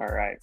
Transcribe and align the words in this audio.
All 0.00 0.06
right. 0.06 0.38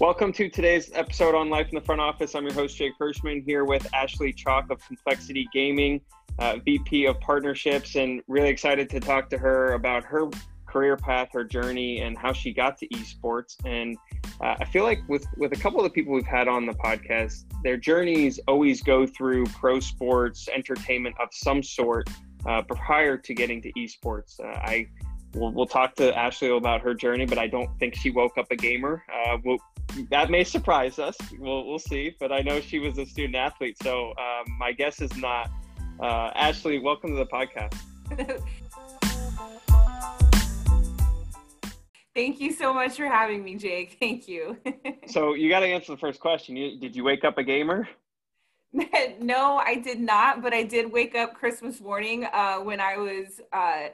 Welcome 0.00 0.32
to 0.32 0.48
today's 0.48 0.90
episode 0.92 1.36
on 1.36 1.48
Life 1.48 1.68
in 1.68 1.76
the 1.76 1.80
Front 1.80 2.00
Office. 2.00 2.34
I'm 2.34 2.42
your 2.42 2.52
host, 2.52 2.76
Jake 2.76 2.94
Hirschman, 3.00 3.44
here 3.44 3.64
with 3.64 3.86
Ashley 3.94 4.32
Chalk 4.32 4.72
of 4.72 4.84
Complexity 4.84 5.48
Gaming, 5.52 6.00
uh, 6.40 6.56
VP 6.64 7.06
of 7.06 7.20
Partnerships, 7.20 7.94
and 7.94 8.22
really 8.26 8.48
excited 8.48 8.90
to 8.90 8.98
talk 8.98 9.30
to 9.30 9.38
her 9.38 9.74
about 9.74 10.02
her 10.02 10.28
career 10.66 10.96
path, 10.96 11.28
her 11.32 11.44
journey, 11.44 12.00
and 12.00 12.18
how 12.18 12.32
she 12.32 12.52
got 12.52 12.76
to 12.78 12.88
esports. 12.88 13.54
And 13.64 13.96
uh, 14.40 14.56
I 14.58 14.64
feel 14.64 14.82
like 14.82 14.98
with 15.06 15.24
with 15.36 15.52
a 15.52 15.56
couple 15.56 15.78
of 15.78 15.84
the 15.84 15.90
people 15.90 16.12
we've 16.12 16.26
had 16.26 16.48
on 16.48 16.66
the 16.66 16.74
podcast, 16.74 17.44
their 17.62 17.76
journeys 17.76 18.40
always 18.48 18.82
go 18.82 19.06
through 19.06 19.46
pro 19.46 19.78
sports, 19.78 20.48
entertainment 20.52 21.14
of 21.20 21.28
some 21.30 21.62
sort 21.62 22.10
uh, 22.46 22.62
prior 22.62 23.16
to 23.16 23.32
getting 23.32 23.62
to 23.62 23.72
esports. 23.74 24.40
Uh, 24.40 24.58
I 24.58 24.88
We'll, 25.36 25.52
we'll, 25.52 25.66
talk 25.66 25.94
to 25.96 26.16
Ashley 26.16 26.48
about 26.48 26.80
her 26.80 26.94
journey, 26.94 27.26
but 27.26 27.36
I 27.36 27.46
don't 27.46 27.68
think 27.78 27.94
she 27.94 28.10
woke 28.10 28.38
up 28.38 28.46
a 28.50 28.56
gamer. 28.56 29.04
Uh, 29.12 29.36
we'll, 29.44 29.58
that 30.10 30.30
may 30.30 30.42
surprise 30.44 30.98
us. 30.98 31.14
We'll, 31.38 31.66
we'll 31.66 31.78
see. 31.78 32.16
But 32.18 32.32
I 32.32 32.40
know 32.40 32.58
she 32.58 32.78
was 32.78 32.96
a 32.96 33.04
student 33.04 33.36
athlete, 33.36 33.76
so 33.82 34.14
um, 34.16 34.56
my 34.58 34.72
guess 34.72 35.02
is 35.02 35.14
not. 35.18 35.50
Uh, 36.00 36.30
Ashley, 36.34 36.78
welcome 36.78 37.10
to 37.10 37.16
the 37.16 37.26
podcast. 37.26 37.74
Thank 42.14 42.40
you 42.40 42.50
so 42.50 42.72
much 42.72 42.96
for 42.96 43.04
having 43.04 43.44
me, 43.44 43.56
Jake. 43.56 43.98
Thank 44.00 44.26
you. 44.26 44.56
so 45.06 45.34
you 45.34 45.50
got 45.50 45.60
to 45.60 45.66
answer 45.66 45.92
the 45.92 45.98
first 45.98 46.18
question. 46.18 46.56
You, 46.56 46.80
did 46.80 46.96
you 46.96 47.04
wake 47.04 47.24
up 47.24 47.36
a 47.36 47.44
gamer? 47.44 47.86
no, 49.20 49.58
I 49.58 49.74
did 49.74 50.00
not, 50.00 50.42
but 50.42 50.54
I 50.54 50.62
did 50.62 50.90
wake 50.90 51.14
up 51.14 51.34
Christmas 51.34 51.78
morning 51.78 52.26
uh, 52.32 52.56
when 52.56 52.80
I 52.80 52.96
was 52.96 53.42
uh, 53.52 53.88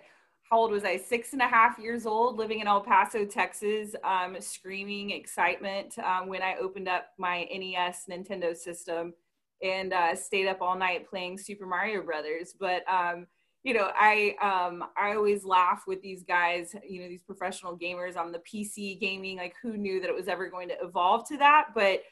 how 0.52 0.58
old 0.58 0.70
was 0.70 0.84
I? 0.84 0.98
Six 0.98 1.32
and 1.32 1.40
a 1.40 1.46
half 1.46 1.78
years 1.78 2.04
old, 2.04 2.36
living 2.36 2.60
in 2.60 2.66
El 2.66 2.82
Paso, 2.82 3.24
Texas, 3.24 3.94
um, 4.04 4.36
screaming 4.38 5.10
excitement 5.12 5.98
um, 6.00 6.28
when 6.28 6.42
I 6.42 6.56
opened 6.60 6.88
up 6.88 7.06
my 7.16 7.48
NES 7.50 8.04
Nintendo 8.10 8.54
system 8.54 9.14
and 9.62 9.94
uh, 9.94 10.14
stayed 10.14 10.46
up 10.46 10.60
all 10.60 10.76
night 10.76 11.08
playing 11.08 11.38
Super 11.38 11.64
Mario 11.64 12.02
Brothers. 12.02 12.54
But 12.60 12.82
um, 12.86 13.28
you 13.64 13.72
know, 13.72 13.92
I 13.94 14.34
um, 14.42 14.84
I 14.94 15.14
always 15.14 15.42
laugh 15.42 15.84
with 15.86 16.02
these 16.02 16.22
guys, 16.22 16.76
you 16.86 17.00
know, 17.00 17.08
these 17.08 17.22
professional 17.22 17.78
gamers 17.78 18.18
on 18.18 18.30
the 18.30 18.40
PC 18.40 19.00
gaming. 19.00 19.38
Like, 19.38 19.54
who 19.62 19.78
knew 19.78 20.02
that 20.02 20.10
it 20.10 20.14
was 20.14 20.28
ever 20.28 20.50
going 20.50 20.68
to 20.68 20.76
evolve 20.82 21.26
to 21.28 21.38
that? 21.38 21.68
But 21.74 22.02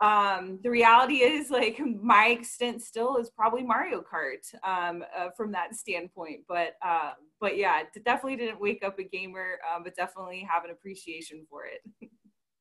um, 0.00 0.60
the 0.62 0.70
reality 0.70 1.16
is 1.16 1.50
like 1.50 1.80
my 2.02 2.28
extent 2.28 2.82
still 2.82 3.16
is 3.16 3.30
probably 3.30 3.62
Mario 3.62 4.00
Kart 4.00 4.54
um, 4.64 5.04
uh, 5.16 5.28
from 5.36 5.50
that 5.52 5.74
standpoint. 5.74 6.40
But 6.48 6.74
uh, 6.84 7.12
but 7.40 7.56
yeah, 7.56 7.82
definitely 8.04 8.36
didn't 8.36 8.60
wake 8.60 8.84
up 8.84 8.98
a 8.98 9.04
gamer, 9.04 9.58
um, 9.74 9.82
but 9.84 9.96
definitely 9.96 10.46
have 10.50 10.64
an 10.64 10.70
appreciation 10.70 11.46
for 11.50 11.62
it. 11.66 12.10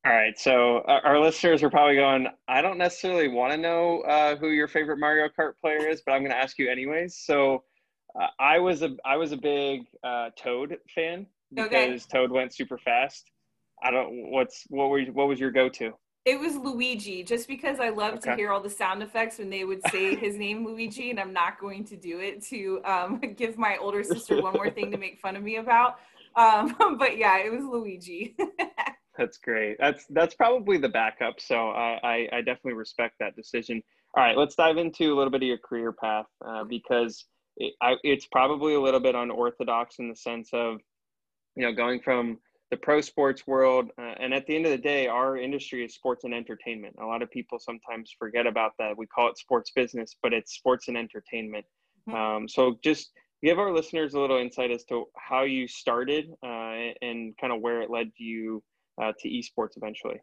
All 0.06 0.14
right, 0.14 0.40
so 0.40 0.78
uh, 0.88 1.02
our 1.04 1.20
listeners 1.20 1.62
are 1.64 1.70
probably 1.70 1.96
going. 1.96 2.28
I 2.48 2.62
don't 2.62 2.78
necessarily 2.78 3.28
want 3.28 3.52
to 3.52 3.58
know 3.58 4.02
uh, 4.02 4.36
who 4.38 4.50
your 4.50 4.68
favorite 4.68 4.98
Mario 4.98 5.28
Kart 5.28 5.58
player 5.60 5.88
is, 5.90 6.02
but 6.06 6.14
I'm 6.14 6.22
going 6.22 6.32
to 6.32 6.38
ask 6.38 6.58
you 6.58 6.72
anyways. 6.72 7.18
So 7.18 7.64
uh, 8.20 8.28
I 8.40 8.58
was 8.60 8.84
a 8.84 8.96
I 9.06 9.18
was 9.18 9.32
a 9.32 9.38
big 9.38 9.82
uh, 10.04 10.30
Toad 10.38 10.78
fan 10.96 11.28
because 11.54 11.68
okay. 11.68 12.00
Toad 12.12 12.32
went 12.32 12.54
super 12.54 12.78
fast. 12.78 13.30
I 13.84 13.92
don't 13.92 14.32
what's 14.32 14.64
what 14.70 14.90
were 14.90 15.02
what 15.06 15.28
was 15.28 15.40
your 15.40 15.52
go 15.52 15.70
to? 15.70 15.94
It 16.28 16.42
was 16.42 16.58
Luigi, 16.58 17.24
just 17.24 17.48
because 17.48 17.80
I 17.80 17.88
love 17.88 18.16
okay. 18.16 18.32
to 18.32 18.36
hear 18.36 18.52
all 18.52 18.60
the 18.60 18.70
sound 18.70 19.02
effects 19.02 19.38
when 19.38 19.50
they 19.50 19.64
would 19.64 19.80
say 19.90 20.14
his 20.20 20.36
name 20.36 20.66
Luigi, 20.66 21.10
and 21.10 21.22
I'm 21.22 21.32
not 21.32 21.58
going 21.58 21.86
to 21.86 21.96
do 21.96 22.20
it 22.20 22.44
to 22.48 22.82
um, 22.84 23.22
give 23.38 23.58
my 23.58 23.78
older 23.78 24.04
sister 24.04 24.42
one 24.42 24.52
more 24.52 24.70
thing 24.70 24.92
to 24.92 24.98
make 24.98 25.22
fun 25.22 25.38
of 25.38 25.44
me 25.44 25.56
about. 25.56 26.00
Um, 26.36 26.76
but 27.00 27.18
yeah, 27.18 27.38
it 27.38 27.50
was 27.50 27.64
Luigi. 27.64 28.36
that's 29.18 29.38
great. 29.38 29.78
That's 29.80 30.06
that's 30.10 30.36
probably 30.36 30.78
the 30.78 30.90
backup. 30.90 31.40
So 31.40 31.70
I, 31.70 31.98
I, 32.04 32.28
I 32.34 32.38
definitely 32.40 32.74
respect 32.74 33.16
that 33.22 33.38
decision. 33.38 33.82
All 34.18 34.22
right, 34.22 34.38
let's 34.38 34.56
dive 34.56 34.76
into 34.76 35.14
a 35.14 35.16
little 35.16 35.32
bit 35.32 35.44
of 35.44 35.48
your 35.48 35.60
career 35.60 35.94
path 35.94 36.26
uh, 36.46 36.66
because 36.66 37.24
it, 37.56 37.74
I, 37.82 37.96
it's 38.04 38.28
probably 38.30 38.74
a 38.74 38.82
little 38.82 39.00
bit 39.00 39.16
unorthodox 39.16 39.96
in 40.00 40.10
the 40.10 40.16
sense 40.18 40.50
of 40.52 40.80
you 41.56 41.64
know 41.64 41.72
going 41.72 42.02
from 42.02 42.40
the 42.72 42.78
pro 42.78 43.02
sports 43.02 43.48
world. 43.48 43.92
Uh, 43.98 44.14
and 44.20 44.34
at 44.34 44.46
the 44.46 44.56
end 44.56 44.66
of 44.66 44.72
the 44.72 44.78
day, 44.78 45.08
our 45.08 45.38
industry 45.38 45.86
is 45.86 45.94
sports 45.94 46.24
and 46.24 46.34
entertainment. 46.34 46.96
A 47.02 47.06
lot 47.06 47.22
of 47.22 47.32
people 47.32 47.60
sometimes 47.60 48.14
forget 48.18 48.46
about 48.46 48.72
that. 48.80 48.98
We 48.98 49.08
call 49.08 49.30
it 49.30 49.38
sports 49.38 49.72
business, 49.72 50.16
but 50.22 50.34
it's 50.34 50.54
sports 50.54 50.88
and 50.88 50.98
entertainment. 50.98 51.66
Mm-hmm. 52.10 52.18
Um, 52.18 52.50
so 52.50 52.78
just 52.84 53.12
give 53.44 53.60
our 53.60 53.74
listeners 53.74 54.14
a 54.14 54.20
little 54.20 54.38
insight 54.38 54.72
as 54.72 54.84
to 54.86 55.06
how 55.16 55.44
you 55.44 55.68
started 55.68 56.32
uh, 56.44 56.94
and 57.02 57.38
kind 57.40 57.54
of 57.54 57.62
where 57.62 57.82
it 57.82 57.90
led 57.90 58.12
you 58.18 58.64
uh, 59.02 59.14
to 59.20 59.30
esports 59.30 59.78
eventually. 59.78 60.20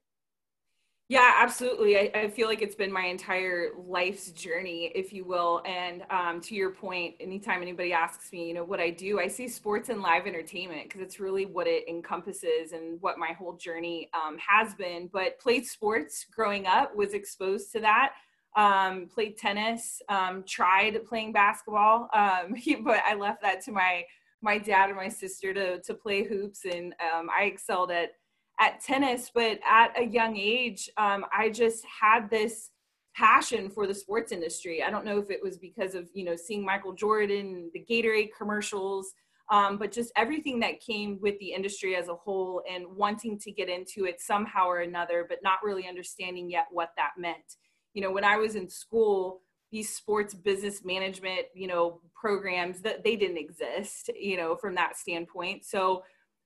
Yeah, 1.14 1.32
absolutely. 1.36 1.96
I, 1.96 2.10
I, 2.12 2.28
feel 2.28 2.48
like 2.48 2.60
it's 2.60 2.74
been 2.74 2.90
my 2.90 3.04
entire 3.04 3.68
life's 3.86 4.32
journey, 4.32 4.90
if 4.96 5.12
you 5.12 5.24
will. 5.24 5.62
And 5.64 6.02
um, 6.10 6.40
to 6.40 6.56
your 6.56 6.70
point, 6.70 7.14
anytime 7.20 7.62
anybody 7.62 7.92
asks 7.92 8.32
me, 8.32 8.48
you 8.48 8.52
know, 8.52 8.64
what 8.64 8.80
I 8.80 8.90
do, 8.90 9.20
I 9.20 9.28
see 9.28 9.46
sports 9.46 9.90
and 9.90 10.02
live 10.02 10.26
entertainment 10.26 10.88
because 10.88 11.02
it's 11.02 11.20
really 11.20 11.46
what 11.46 11.68
it 11.68 11.88
encompasses 11.88 12.72
and 12.72 13.00
what 13.00 13.16
my 13.16 13.28
whole 13.28 13.52
journey 13.52 14.10
um, 14.12 14.36
has 14.44 14.74
been. 14.74 15.08
But 15.12 15.38
played 15.38 15.66
sports 15.66 16.26
growing 16.34 16.66
up, 16.66 16.96
was 16.96 17.14
exposed 17.14 17.70
to 17.74 17.80
that. 17.82 18.14
Um, 18.56 19.06
played 19.06 19.38
tennis, 19.38 20.02
um, 20.08 20.42
tried 20.48 20.98
playing 21.06 21.32
basketball, 21.32 22.08
um, 22.12 22.56
but 22.82 23.02
I 23.08 23.14
left 23.14 23.40
that 23.42 23.62
to 23.66 23.70
my 23.70 24.02
my 24.42 24.58
dad 24.58 24.88
and 24.88 24.96
my 24.96 25.10
sister 25.10 25.54
to 25.54 25.80
to 25.80 25.94
play 25.94 26.24
hoops, 26.24 26.64
and 26.64 26.92
um, 26.94 27.28
I 27.30 27.44
excelled 27.44 27.92
at 27.92 28.14
at 28.60 28.80
tennis, 28.80 29.30
but 29.34 29.58
at 29.68 29.98
a 29.98 30.04
young 30.04 30.36
age, 30.36 30.88
um, 30.96 31.24
I 31.36 31.50
just 31.50 31.84
had 31.84 32.30
this 32.30 32.70
passion 33.16 33.70
for 33.70 33.86
the 33.86 33.94
sports 33.94 34.32
industry. 34.32 34.82
I 34.82 34.90
don't 34.90 35.04
know 35.04 35.18
if 35.18 35.30
it 35.30 35.42
was 35.42 35.56
because 35.58 35.94
of 35.94 36.08
you 36.14 36.24
know 36.24 36.36
seeing 36.36 36.64
Michael 36.64 36.92
Jordan, 36.92 37.70
the 37.72 37.84
Gatorade 37.88 38.30
commercials, 38.36 39.12
um, 39.50 39.78
but 39.78 39.92
just 39.92 40.12
everything 40.16 40.60
that 40.60 40.80
came 40.80 41.18
with 41.20 41.38
the 41.38 41.52
industry 41.52 41.96
as 41.96 42.08
a 42.08 42.14
whole, 42.14 42.62
and 42.70 42.84
wanting 42.88 43.38
to 43.40 43.52
get 43.52 43.68
into 43.68 44.04
it 44.04 44.20
somehow 44.20 44.66
or 44.66 44.80
another, 44.80 45.26
but 45.28 45.42
not 45.42 45.58
really 45.62 45.88
understanding 45.88 46.50
yet 46.50 46.66
what 46.70 46.90
that 46.96 47.12
meant. 47.18 47.56
You 47.92 48.02
know, 48.02 48.10
when 48.10 48.24
I 48.24 48.36
was 48.36 48.56
in 48.56 48.68
school, 48.68 49.40
these 49.70 49.94
sports 49.94 50.34
business 50.34 50.84
management, 50.84 51.46
you 51.54 51.66
know, 51.66 52.00
programs 52.14 52.80
that 52.82 53.02
they 53.02 53.16
didn't 53.16 53.38
exist, 53.38 54.08
you 54.18 54.36
know, 54.36 54.56
from 54.56 54.74
that 54.76 54.96
standpoint. 54.96 55.64
So 55.64 56.04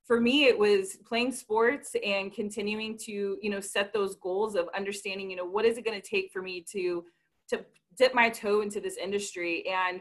for 0.08 0.20
me 0.20 0.46
it 0.46 0.58
was 0.58 0.96
playing 1.06 1.30
sports 1.30 1.94
and 2.04 2.34
continuing 2.34 2.98
to 2.98 3.38
you 3.40 3.50
know 3.50 3.60
set 3.60 3.92
those 3.92 4.16
goals 4.16 4.56
of 4.56 4.68
understanding 4.74 5.30
you 5.30 5.36
know 5.36 5.46
what 5.46 5.64
is 5.64 5.78
it 5.78 5.84
going 5.84 6.00
to 6.00 6.08
take 6.08 6.32
for 6.32 6.42
me 6.42 6.64
to 6.72 7.04
to 7.48 7.64
dip 7.98 8.14
my 8.14 8.30
toe 8.30 8.62
into 8.62 8.80
this 8.80 8.96
industry. 8.96 9.64
And 9.66 10.00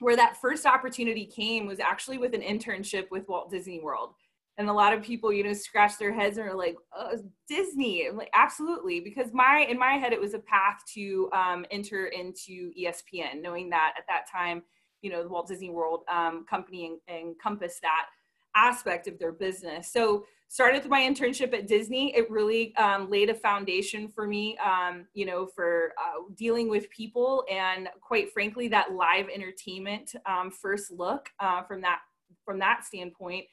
where 0.00 0.16
that 0.16 0.40
first 0.40 0.66
opportunity 0.66 1.24
came 1.24 1.66
was 1.66 1.80
actually 1.80 2.18
with 2.18 2.34
an 2.34 2.42
internship 2.42 3.10
with 3.10 3.28
Walt 3.28 3.50
Disney 3.50 3.80
World. 3.80 4.14
And 4.58 4.68
a 4.68 4.72
lot 4.72 4.92
of 4.92 5.02
people 5.02 5.32
you 5.32 5.44
know 5.44 5.54
scratch 5.54 5.96
their 5.98 6.12
heads 6.12 6.36
and 6.36 6.46
are 6.46 6.54
like 6.54 6.76
oh, 6.94 7.16
disney? 7.48 8.06
I'm 8.06 8.18
like 8.18 8.30
absolutely. 8.34 9.00
Because 9.00 9.32
my 9.32 9.66
in 9.68 9.78
my 9.78 9.94
head 9.94 10.12
it 10.12 10.20
was 10.20 10.34
a 10.34 10.40
path 10.40 10.82
to 10.94 11.30
um, 11.32 11.64
enter 11.70 12.06
into 12.06 12.70
espn 12.78 13.40
knowing 13.40 13.70
that 13.70 13.94
at 13.96 14.04
that 14.08 14.30
time 14.30 14.62
you 15.00 15.10
know 15.10 15.22
the 15.22 15.28
walt 15.28 15.48
disney 15.48 15.70
world 15.70 16.02
um, 16.12 16.44
company 16.48 16.98
en- 17.08 17.16
encompassed 17.16 17.80
that 17.80 18.06
aspect 18.54 19.06
of 19.06 19.18
their 19.18 19.32
business. 19.32 19.92
So 19.92 20.24
started 20.52 20.82
with 20.82 20.90
my 20.90 21.00
internship 21.00 21.54
at 21.54 21.66
Disney. 21.66 22.14
It 22.14 22.30
really 22.30 22.76
um, 22.76 23.10
laid 23.10 23.30
a 23.30 23.34
foundation 23.34 24.06
for 24.06 24.26
me, 24.26 24.58
um, 24.58 25.06
you 25.14 25.24
know, 25.24 25.46
for 25.46 25.94
uh, 25.98 26.24
dealing 26.36 26.68
with 26.68 26.90
people 26.90 27.44
and 27.50 27.88
quite 28.02 28.30
frankly, 28.32 28.68
that 28.68 28.92
live 28.92 29.28
entertainment 29.34 30.14
um, 30.26 30.50
first 30.50 30.90
look 30.90 31.30
uh, 31.40 31.62
from 31.62 31.80
that 31.80 32.00
from 32.44 32.58
that 32.58 32.84
standpoint. 32.84 33.46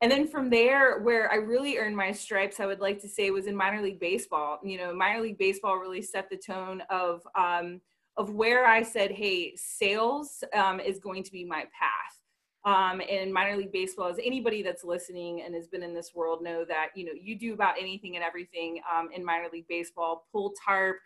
And 0.00 0.12
then 0.12 0.28
from 0.28 0.48
there, 0.48 1.00
where 1.00 1.30
I 1.32 1.36
really 1.36 1.76
earned 1.76 1.96
my 1.96 2.12
stripes, 2.12 2.60
I 2.60 2.66
would 2.66 2.78
like 2.78 3.00
to 3.00 3.08
say 3.08 3.32
was 3.32 3.46
in 3.46 3.56
minor 3.56 3.82
league 3.82 3.98
baseball. 3.98 4.60
You 4.62 4.78
know, 4.78 4.94
minor 4.94 5.20
league 5.20 5.38
baseball 5.38 5.78
really 5.78 6.02
set 6.02 6.30
the 6.30 6.36
tone 6.36 6.82
of 6.88 7.22
um, 7.36 7.80
of 8.16 8.32
where 8.32 8.64
I 8.64 8.84
said, 8.84 9.10
"Hey, 9.10 9.56
sales 9.56 10.44
um, 10.54 10.78
is 10.78 11.00
going 11.00 11.24
to 11.24 11.32
be 11.32 11.44
my 11.44 11.64
path." 11.76 12.18
Um, 12.64 13.00
in 13.00 13.32
minor 13.32 13.56
league 13.56 13.72
baseball 13.72 14.08
as 14.08 14.18
anybody 14.22 14.62
that's 14.62 14.84
listening 14.84 15.42
and 15.42 15.54
has 15.54 15.68
been 15.68 15.82
in 15.82 15.94
this 15.94 16.12
world 16.14 16.42
know 16.42 16.64
that 16.66 16.88
you 16.94 17.04
know 17.04 17.12
you 17.20 17.38
do 17.38 17.54
about 17.54 17.74
anything 17.78 18.16
and 18.16 18.24
everything 18.24 18.80
um, 18.92 19.08
in 19.14 19.24
minor 19.24 19.46
league 19.52 19.68
baseball 19.68 20.26
pull 20.32 20.52
tarp 20.64 20.96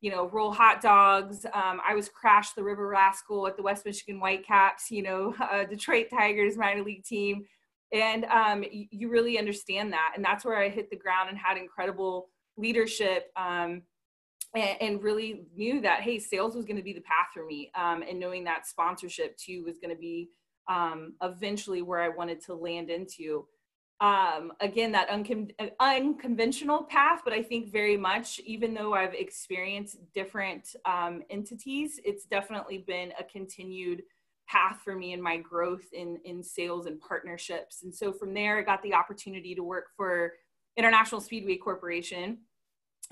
you 0.00 0.10
know 0.10 0.28
roll 0.28 0.52
hot 0.52 0.80
dogs. 0.80 1.44
Um, 1.52 1.80
i 1.86 1.94
was 1.94 2.08
crash 2.08 2.52
the 2.52 2.62
river 2.62 2.88
rascal 2.88 3.46
at 3.46 3.56
the 3.56 3.62
west 3.62 3.84
michigan 3.84 4.18
whitecaps 4.18 4.90
you 4.90 5.02
know 5.02 5.34
uh, 5.40 5.64
detroit 5.64 6.06
tigers 6.10 6.56
minor 6.56 6.82
league 6.82 7.04
team. 7.04 7.44
And 7.94 8.24
um, 8.24 8.64
you 8.70 9.10
really 9.10 9.38
understand 9.38 9.92
that. 9.92 10.14
And 10.16 10.24
that's 10.24 10.46
where 10.46 10.56
i 10.56 10.70
hit 10.70 10.88
the 10.88 10.96
ground 10.96 11.28
and 11.28 11.36
had 11.36 11.58
incredible 11.58 12.30
leadership 12.56 13.30
um, 13.36 13.82
and, 14.54 14.76
and, 14.80 15.02
really 15.02 15.44
knew 15.54 15.80
that 15.80 16.00
hey 16.00 16.18
sales 16.18 16.54
was 16.54 16.64
going 16.64 16.76
to 16.76 16.82
be 16.82 16.92
the 16.92 17.00
path 17.00 17.28
for 17.32 17.44
me 17.46 17.70
um, 17.74 18.02
and 18.08 18.18
knowing 18.20 18.44
that 18.44 18.66
sponsorship 18.66 19.36
too 19.36 19.64
was 19.64 19.78
going 19.78 19.94
to 19.94 20.00
be 20.00 20.28
um, 20.68 21.14
eventually 21.22 21.82
where 21.82 22.00
I 22.00 22.08
wanted 22.08 22.40
to 22.46 22.54
land 22.54 22.90
into. 22.90 23.46
um, 24.02 24.52
again, 24.60 24.90
that 24.92 25.08
uncon- 25.10 25.52
unconventional 25.78 26.82
path, 26.82 27.20
but 27.24 27.32
I 27.32 27.40
think 27.40 27.70
very 27.70 27.96
much, 27.96 28.40
even 28.44 28.74
though 28.74 28.94
I've 28.94 29.14
experienced 29.14 29.98
different 30.12 30.74
um, 30.84 31.22
entities, 31.30 32.00
it's 32.04 32.24
definitely 32.24 32.78
been 32.78 33.12
a 33.16 33.22
continued 33.22 34.02
path 34.48 34.80
for 34.84 34.96
me 34.96 35.12
in 35.12 35.22
my 35.22 35.36
growth 35.36 35.84
in, 35.92 36.18
in 36.24 36.42
sales 36.42 36.86
and 36.86 37.00
partnerships. 37.00 37.84
And 37.84 37.94
so 37.94 38.12
from 38.12 38.34
there, 38.34 38.58
I 38.58 38.62
got 38.62 38.82
the 38.82 38.92
opportunity 38.92 39.54
to 39.54 39.62
work 39.62 39.86
for 39.96 40.32
International 40.76 41.20
Speedway 41.20 41.56
Corporation, 41.56 42.38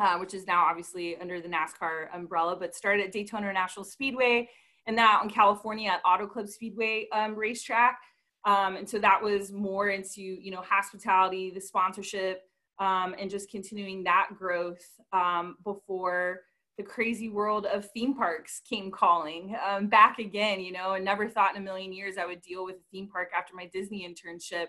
uh, 0.00 0.18
which 0.18 0.34
is 0.34 0.44
now 0.44 0.64
obviously 0.64 1.16
under 1.18 1.40
the 1.40 1.48
NASCAR 1.48 2.12
umbrella, 2.12 2.56
but 2.56 2.74
started 2.74 3.06
at 3.06 3.12
Daytona 3.12 3.44
International 3.44 3.84
Speedway 3.84 4.48
and 4.90 4.98
out 4.98 5.22
in 5.22 5.30
California 5.30 5.88
at 5.88 6.00
Auto 6.04 6.26
Club 6.26 6.48
Speedway 6.48 7.08
um, 7.12 7.34
racetrack. 7.34 7.98
Um, 8.44 8.76
and 8.76 8.88
so 8.88 8.98
that 8.98 9.22
was 9.22 9.52
more 9.52 9.88
into, 9.88 10.20
you 10.20 10.50
know, 10.50 10.62
hospitality, 10.62 11.50
the 11.50 11.60
sponsorship, 11.60 12.42
um, 12.78 13.14
and 13.18 13.30
just 13.30 13.50
continuing 13.50 14.02
that 14.04 14.30
growth 14.36 14.82
um, 15.12 15.56
before 15.64 16.40
the 16.76 16.82
crazy 16.82 17.28
world 17.28 17.66
of 17.66 17.90
theme 17.90 18.14
parks 18.14 18.62
came 18.68 18.90
calling 18.90 19.54
um, 19.68 19.86
back 19.86 20.18
again, 20.18 20.60
you 20.60 20.72
know, 20.72 20.94
and 20.94 21.04
never 21.04 21.28
thought 21.28 21.54
in 21.54 21.60
a 21.60 21.64
million 21.64 21.92
years 21.92 22.16
I 22.16 22.26
would 22.26 22.40
deal 22.40 22.64
with 22.64 22.76
a 22.76 22.90
theme 22.90 23.08
park 23.08 23.30
after 23.36 23.54
my 23.54 23.66
Disney 23.66 24.08
internship. 24.08 24.66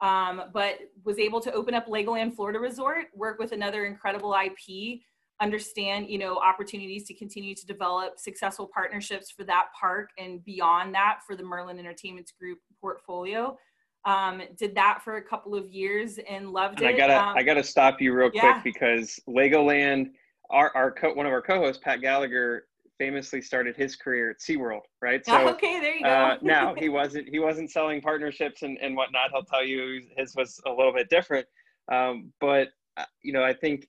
Um, 0.00 0.44
but 0.52 0.78
was 1.04 1.18
able 1.18 1.40
to 1.40 1.52
open 1.52 1.74
up 1.74 1.86
Legoland 1.86 2.34
Florida 2.34 2.58
Resort, 2.58 3.06
work 3.14 3.38
with 3.38 3.52
another 3.52 3.84
incredible 3.84 4.34
IP 4.34 5.00
understand 5.42 6.08
you 6.08 6.18
know 6.18 6.36
opportunities 6.38 7.04
to 7.08 7.14
continue 7.14 7.54
to 7.54 7.66
develop 7.66 8.18
successful 8.18 8.70
partnerships 8.72 9.30
for 9.30 9.42
that 9.42 9.66
park 9.78 10.10
and 10.16 10.44
beyond 10.44 10.94
that 10.94 11.18
for 11.26 11.34
the 11.34 11.42
merlin 11.42 11.78
entertainments 11.78 12.32
group 12.38 12.58
portfolio 12.80 13.56
um, 14.04 14.42
did 14.58 14.74
that 14.74 15.00
for 15.04 15.16
a 15.16 15.22
couple 15.22 15.54
of 15.54 15.68
years 15.70 16.18
and 16.28 16.50
loved 16.52 16.80
and 16.80 16.88
it 16.88 16.94
i 16.94 16.96
gotta 16.96 17.20
um, 17.20 17.36
i 17.36 17.42
gotta 17.42 17.62
stop 17.62 18.00
you 18.00 18.14
real 18.14 18.30
yeah. 18.32 18.60
quick 18.60 18.74
because 18.74 19.18
legoland 19.28 20.10
our, 20.50 20.70
our 20.76 20.92
co- 20.92 21.14
one 21.14 21.26
of 21.26 21.32
our 21.32 21.42
co-hosts 21.42 21.82
pat 21.82 22.00
gallagher 22.00 22.64
famously 22.98 23.42
started 23.42 23.74
his 23.74 23.96
career 23.96 24.30
at 24.30 24.38
SeaWorld, 24.38 24.82
right? 25.00 25.26
So 25.26 25.48
okay, 25.54 25.80
there 25.80 25.96
you 25.96 26.04
go. 26.04 26.08
uh, 26.08 26.38
now 26.40 26.72
he 26.78 26.88
wasn't 26.88 27.28
he 27.28 27.40
wasn't 27.40 27.70
selling 27.70 28.00
partnerships 28.00 28.62
and, 28.62 28.78
and 28.80 28.94
whatnot. 28.94 29.30
He'll 29.32 29.42
tell 29.42 29.64
you 29.64 30.02
his 30.16 30.36
was 30.36 30.60
a 30.66 30.70
little 30.70 30.92
bit 30.92 31.08
different. 31.10 31.46
Um, 31.90 32.32
but 32.40 32.68
uh, 32.96 33.04
you 33.22 33.32
know, 33.32 33.42
I 33.42 33.54
think 33.54 33.88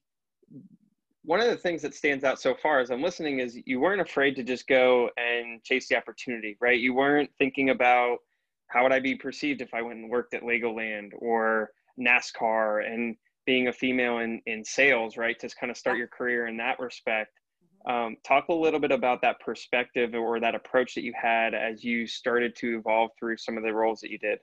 one 1.24 1.40
of 1.40 1.48
the 1.48 1.58
things 1.58 1.81
that 1.81 1.96
stands 1.96 2.24
out 2.24 2.40
so 2.40 2.54
far 2.54 2.80
as 2.80 2.92
I'm 2.92 3.02
listening 3.02 3.40
is 3.40 3.58
you 3.66 3.80
weren't 3.80 4.02
afraid 4.02 4.36
to 4.36 4.44
just 4.44 4.68
go 4.68 5.10
and 5.18 5.64
chase 5.64 5.88
the 5.88 5.96
opportunity, 5.96 6.58
right? 6.60 6.80
You 6.80 6.94
weren't 6.94 7.30
thinking 7.38 7.70
about 7.70 8.18
how 8.68 8.84
would 8.84 8.92
I 8.92 9.00
be 9.00 9.16
perceived 9.16 9.62
if 9.62 9.74
I 9.74 9.81
went 9.81 10.00
and 10.00 10.10
worked 10.10 10.34
at 10.34 10.44
Legoland 10.44 11.12
or 11.18 11.72
NASCAR 12.00 12.86
and 12.86 13.16
being 13.46 13.68
a 13.68 13.74
female 13.74 14.20
in, 14.20 14.42
in 14.46 14.66
sales, 14.66 15.16
right? 15.16 15.40
To 15.40 15.50
kind 15.50 15.72
of 15.72 15.78
start 15.78 15.98
your 15.98 16.08
career 16.08 16.48
in 16.48 16.58
that 16.58 16.80
respect. 16.80 17.31
Mm-hmm. 17.88 18.06
Um, 18.06 18.16
talk 18.25 18.50
a 18.50 18.54
little 18.54 18.80
bit 18.80 18.92
about 18.92 19.22
that 19.22 19.40
perspective 19.40 20.14
or 20.14 20.40
that 20.42 20.56
approach 20.56 20.96
that 20.96 21.04
you 21.04 21.14
had 21.16 21.54
as 21.54 21.84
you 21.84 22.06
started 22.06 22.56
to 22.58 22.78
evolve 22.80 23.12
through 23.18 23.38
some 23.38 23.58
of 23.58 23.64
the 23.64 23.74
roles 23.74 24.02
that 24.02 24.10
you 24.10 24.18
did 24.18 24.40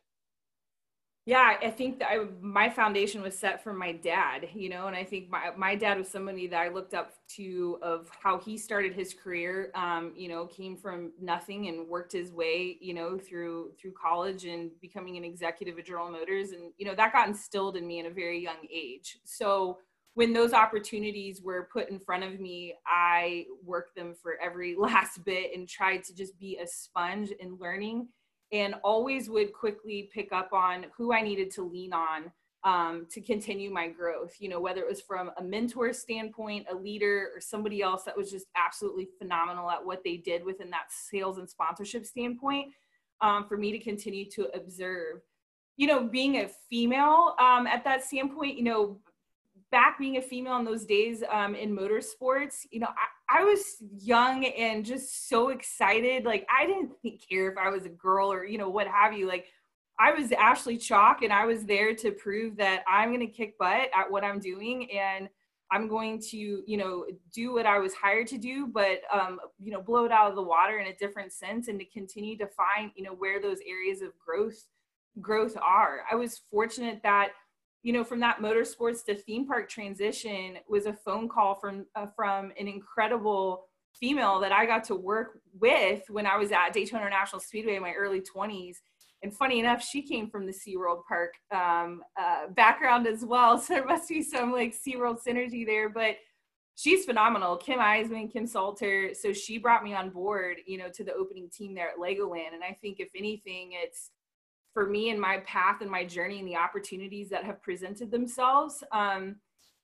yeah 1.31 1.57
i 1.63 1.71
think 1.71 1.99
that 2.01 2.09
I, 2.11 2.25
my 2.41 2.69
foundation 2.69 3.23
was 3.23 3.39
set 3.39 3.63
from 3.63 3.79
my 3.79 3.93
dad 3.93 4.49
you 4.55 4.69
know 4.69 4.89
and 4.89 4.97
i 4.97 5.05
think 5.05 5.31
my, 5.31 5.51
my 5.57 5.75
dad 5.77 5.99
was 5.99 6.09
somebody 6.09 6.47
that 6.49 6.61
i 6.61 6.69
looked 6.69 6.95
up 6.95 7.13
to 7.37 7.79
of 7.83 8.11
how 8.23 8.39
he 8.39 8.59
started 8.59 8.93
his 8.93 9.15
career 9.15 9.71
um, 9.75 10.13
you 10.17 10.29
know 10.29 10.47
came 10.47 10.77
from 10.77 11.13
nothing 11.21 11.69
and 11.69 11.87
worked 11.87 12.13
his 12.13 12.33
way 12.33 12.77
you 12.81 12.93
know 12.93 13.17
through 13.19 13.71
through 13.81 13.93
college 13.93 14.45
and 14.45 14.71
becoming 14.81 15.17
an 15.17 15.25
executive 15.25 15.79
at 15.79 15.87
general 15.87 16.11
motors. 16.11 16.51
And 16.51 16.73
you 16.79 16.87
know 16.87 16.95
that 16.95 17.13
got 17.13 17.29
instilled 17.29 17.77
in 17.77 17.87
me 17.87 18.01
at 18.01 18.07
a 18.07 18.11
very 18.11 18.41
young 18.43 18.67
age. 18.73 19.19
So 19.25 19.79
when 20.15 20.33
those 20.33 20.53
opportunities 20.53 21.41
were 21.41 21.69
put 21.73 21.89
in 21.89 21.99
front 22.01 22.25
of 22.25 22.41
me 22.41 22.75
i 22.87 23.47
worked 23.65 23.95
them 23.95 24.13
for 24.21 24.35
every 24.43 24.75
last 24.79 25.25
bit 25.25 25.53
and 25.55 25.69
tried 25.69 26.03
to 26.05 26.15
just 26.15 26.39
be 26.39 26.59
a 26.59 26.67
sponge 26.67 27.31
in 27.31 27.57
learning 27.61 28.09
and 28.53 28.75
always 28.83 29.29
would 29.31 29.53
quickly 29.53 30.11
pick 30.13 30.33
up 30.33 30.53
on 30.53 30.87
who 30.97 31.13
I 31.13 31.23
needed 31.23 31.51
to 31.53 31.63
lean 31.63 31.93
on 31.93 32.33
um, 32.65 33.07
to 33.11 33.21
continue 33.21 33.71
my 33.71 33.89
growth. 33.89 34.35
You 34.39 34.49
know, 34.49 34.61
whether 34.61 34.81
it 34.81 34.89
was 34.89 35.01
from 35.01 35.31
a 35.39 35.43
mentor 35.43 35.93
standpoint, 35.93 36.67
a 36.71 36.75
leader, 36.75 37.31
or 37.35 37.41
somebody 37.41 37.83
else 37.83 38.05
that 38.05 38.17
was 38.17 38.31
just 38.31 38.47
absolutely 38.57 39.09
phenomenal 39.19 39.71
at 39.71 39.85
what 39.85 40.03
they 40.05 40.17
did 40.17 40.45
within 40.45 40.71
that 40.71 40.87
sales 40.91 41.39
and 41.39 41.49
sponsorship 41.49 42.05
standpoint, 42.05 42.73
um, 43.21 43.47
for 43.47 43.57
me 43.57 43.73
to 43.73 43.79
continue 43.79 44.29
to 44.31 44.49
observe. 44.55 45.21
You 45.77 45.87
know, 45.87 46.05
being 46.05 46.37
a 46.37 46.51
female 46.69 47.35
um, 47.39 47.67
at 47.67 47.85
that 47.85 48.05
standpoint, 48.05 48.59
you 48.59 48.65
know, 48.65 49.01
back 49.71 49.99
being 49.99 50.17
a 50.17 50.23
female 50.23 50.57
in 50.57 50.65
those 50.65 50.85
days 50.85 51.23
um, 51.31 51.55
in 51.55 51.75
motorsports, 51.75 52.67
you 52.71 52.81
know, 52.81 52.89
I, 52.89 53.07
I, 53.33 53.45
was 53.45 53.77
young 53.99 54.45
and 54.45 54.85
just 54.85 55.29
so 55.29 55.49
excited. 55.49 56.25
Like 56.25 56.47
I 56.51 56.67
didn't 56.67 56.93
care 57.29 57.51
if 57.51 57.59
I 57.59 57.71
was 57.71 57.85
a 57.85 57.91
girl 57.91 58.33
or 58.33 58.45
you 58.45 58.59
know 58.59 58.69
what 58.69 58.87
have 58.87 59.13
you. 59.13 59.27
Like 59.27 59.47
I 59.99 60.13
was 60.13 60.33
Ashley 60.33 60.79
Chalk, 60.79 61.23
and 61.23 61.33
I 61.33 61.45
was 61.45 61.65
there 61.65 61.95
to 61.95 62.11
prove 62.11 62.57
that 62.57 62.83
I'm 62.89 63.11
going 63.11 63.21
to 63.21 63.27
kick 63.27 63.59
butt 63.59 63.91
at 63.95 64.11
what 64.11 64.25
I'm 64.25 64.41
doing, 64.41 64.91
and 64.91 65.29
I'm 65.71 65.89
going 65.89 66.21
to 66.31 66.37
you 66.37 66.77
know 66.77 67.07
do 67.33 67.53
what 67.53 67.67
I 67.67 67.79
was 67.79 67.95
hired 67.95 68.27
to 68.29 68.39
do, 68.39 68.67
but 68.67 69.01
um, 69.13 69.39
you 69.63 69.73
know 69.73 69.81
blow 69.81 70.05
it 70.05 70.13
out 70.13 70.31
of 70.31 70.37
the 70.37 70.43
water 70.43 70.79
in 70.79 70.89
a 70.89 70.97
different 70.97 71.33
sense, 71.33 71.69
and 71.69 71.79
to 71.79 71.85
continue 71.85 72.37
to 72.39 72.47
find 72.47 72.91
you 72.97 73.05
know 73.05 73.13
where 73.13 73.41
those 73.41 73.59
areas 73.67 74.03
of 74.03 74.13
growth 74.19 74.65
growth 75.21 75.57
are. 75.57 76.01
I 76.11 76.15
was 76.15 76.41
fortunate 76.51 77.01
that 77.03 77.31
you 77.83 77.93
know, 77.93 78.05
from 78.05 78.21
that 78.21 78.39
motorsports 78.39 79.05
to 79.07 79.15
theme 79.15 79.47
park 79.47 79.69
transition 79.69 80.59
was 80.69 80.87
a 80.87 80.93
phone 80.93 81.29
call 81.29 81.55
from 81.55 81.87
uh, 81.95 82.07
from 82.15 82.53
an 82.59 82.69
incredible 82.69 83.65
female 83.99 84.41
that 84.41 84.53
I 84.53 84.67
got 84.67 84.85
to 84.85 84.95
work 84.95 85.41
with 85.59 86.03
when 86.09 86.27
I 86.27 86.37
was 86.37 86.53
at 86.53 86.73
Daytona 86.73 87.03
International 87.03 87.41
Speedway 87.41 87.77
in 87.77 87.83
my 87.83 87.93
early 87.93 88.21
20s. 88.21 88.77
And 89.23 89.35
funny 89.35 89.61
enough, 89.61 89.85
she 89.85 90.03
came 90.03 90.31
from 90.31 90.47
the 90.47 90.53
SeaWorld 90.53 91.03
Park 91.07 91.35
um, 91.51 92.03
uh, 92.19 92.49
background 92.49 93.07
as 93.07 93.25
well. 93.25 93.59
So 93.63 93.75
there 93.75 93.85
must 93.85 94.09
be 94.09 94.23
some 94.23 94.53
like 94.53 94.75
SeaWorld 94.75 95.19
synergy 95.27 95.67
there. 95.67 95.89
But 95.91 96.17
she's 96.77 97.05
phenomenal. 97.05 97.57
Kim 97.57 97.79
Eisman, 97.79 98.33
Kim 98.33 98.47
Salter. 98.47 99.13
So 99.13 99.33
she 99.33 99.59
brought 99.59 99.85
me 99.85 99.95
on 99.95 100.11
board, 100.11 100.59
you 100.67 100.79
know, 100.79 100.89
to 100.95 101.05
the 101.05 101.13
opening 101.13 101.51
team 101.51 101.75
there 101.75 101.91
at 101.91 101.99
Legoland. 101.99 102.55
And 102.55 102.65
I 102.65 102.77
think 102.81 103.01
if 103.01 103.11
anything, 103.15 103.73
it's 103.73 104.11
for 104.73 104.87
me 104.87 105.11
and 105.11 105.21
my 105.21 105.39
path 105.39 105.81
and 105.81 105.91
my 105.91 106.05
journey 106.05 106.39
and 106.39 106.49
the 106.49 106.57
opportunities 106.57 107.29
that 107.31 107.45
have 107.45 107.63
presented 107.63 108.11
themselves 108.11 108.85
um, 108.93 109.37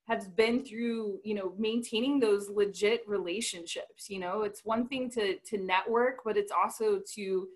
has 0.09 0.29
been 0.29 0.65
through 0.65 1.19
you 1.25 1.35
know 1.35 1.55
maintaining 1.59 2.21
those 2.21 2.49
legit 2.49 3.03
relationships 3.07 4.09
you 4.09 4.19
know? 4.19 4.43
It's 4.43 4.65
one 4.65 4.87
thing 4.89 5.11
to 5.11 5.37
to 5.39 5.59
network 5.59 6.21
but 6.25 6.37
it's 6.37 6.53
also 6.53 7.01
to 7.15 7.49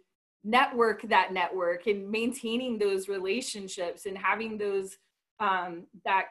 network 0.42 1.02
that 1.08 1.32
network 1.32 1.86
and 1.86 2.10
maintaining 2.10 2.78
those 2.78 3.08
relationships 3.08 4.06
and 4.06 4.16
having 4.16 4.58
those 4.58 4.96
um, 5.38 5.86
that 6.04 6.26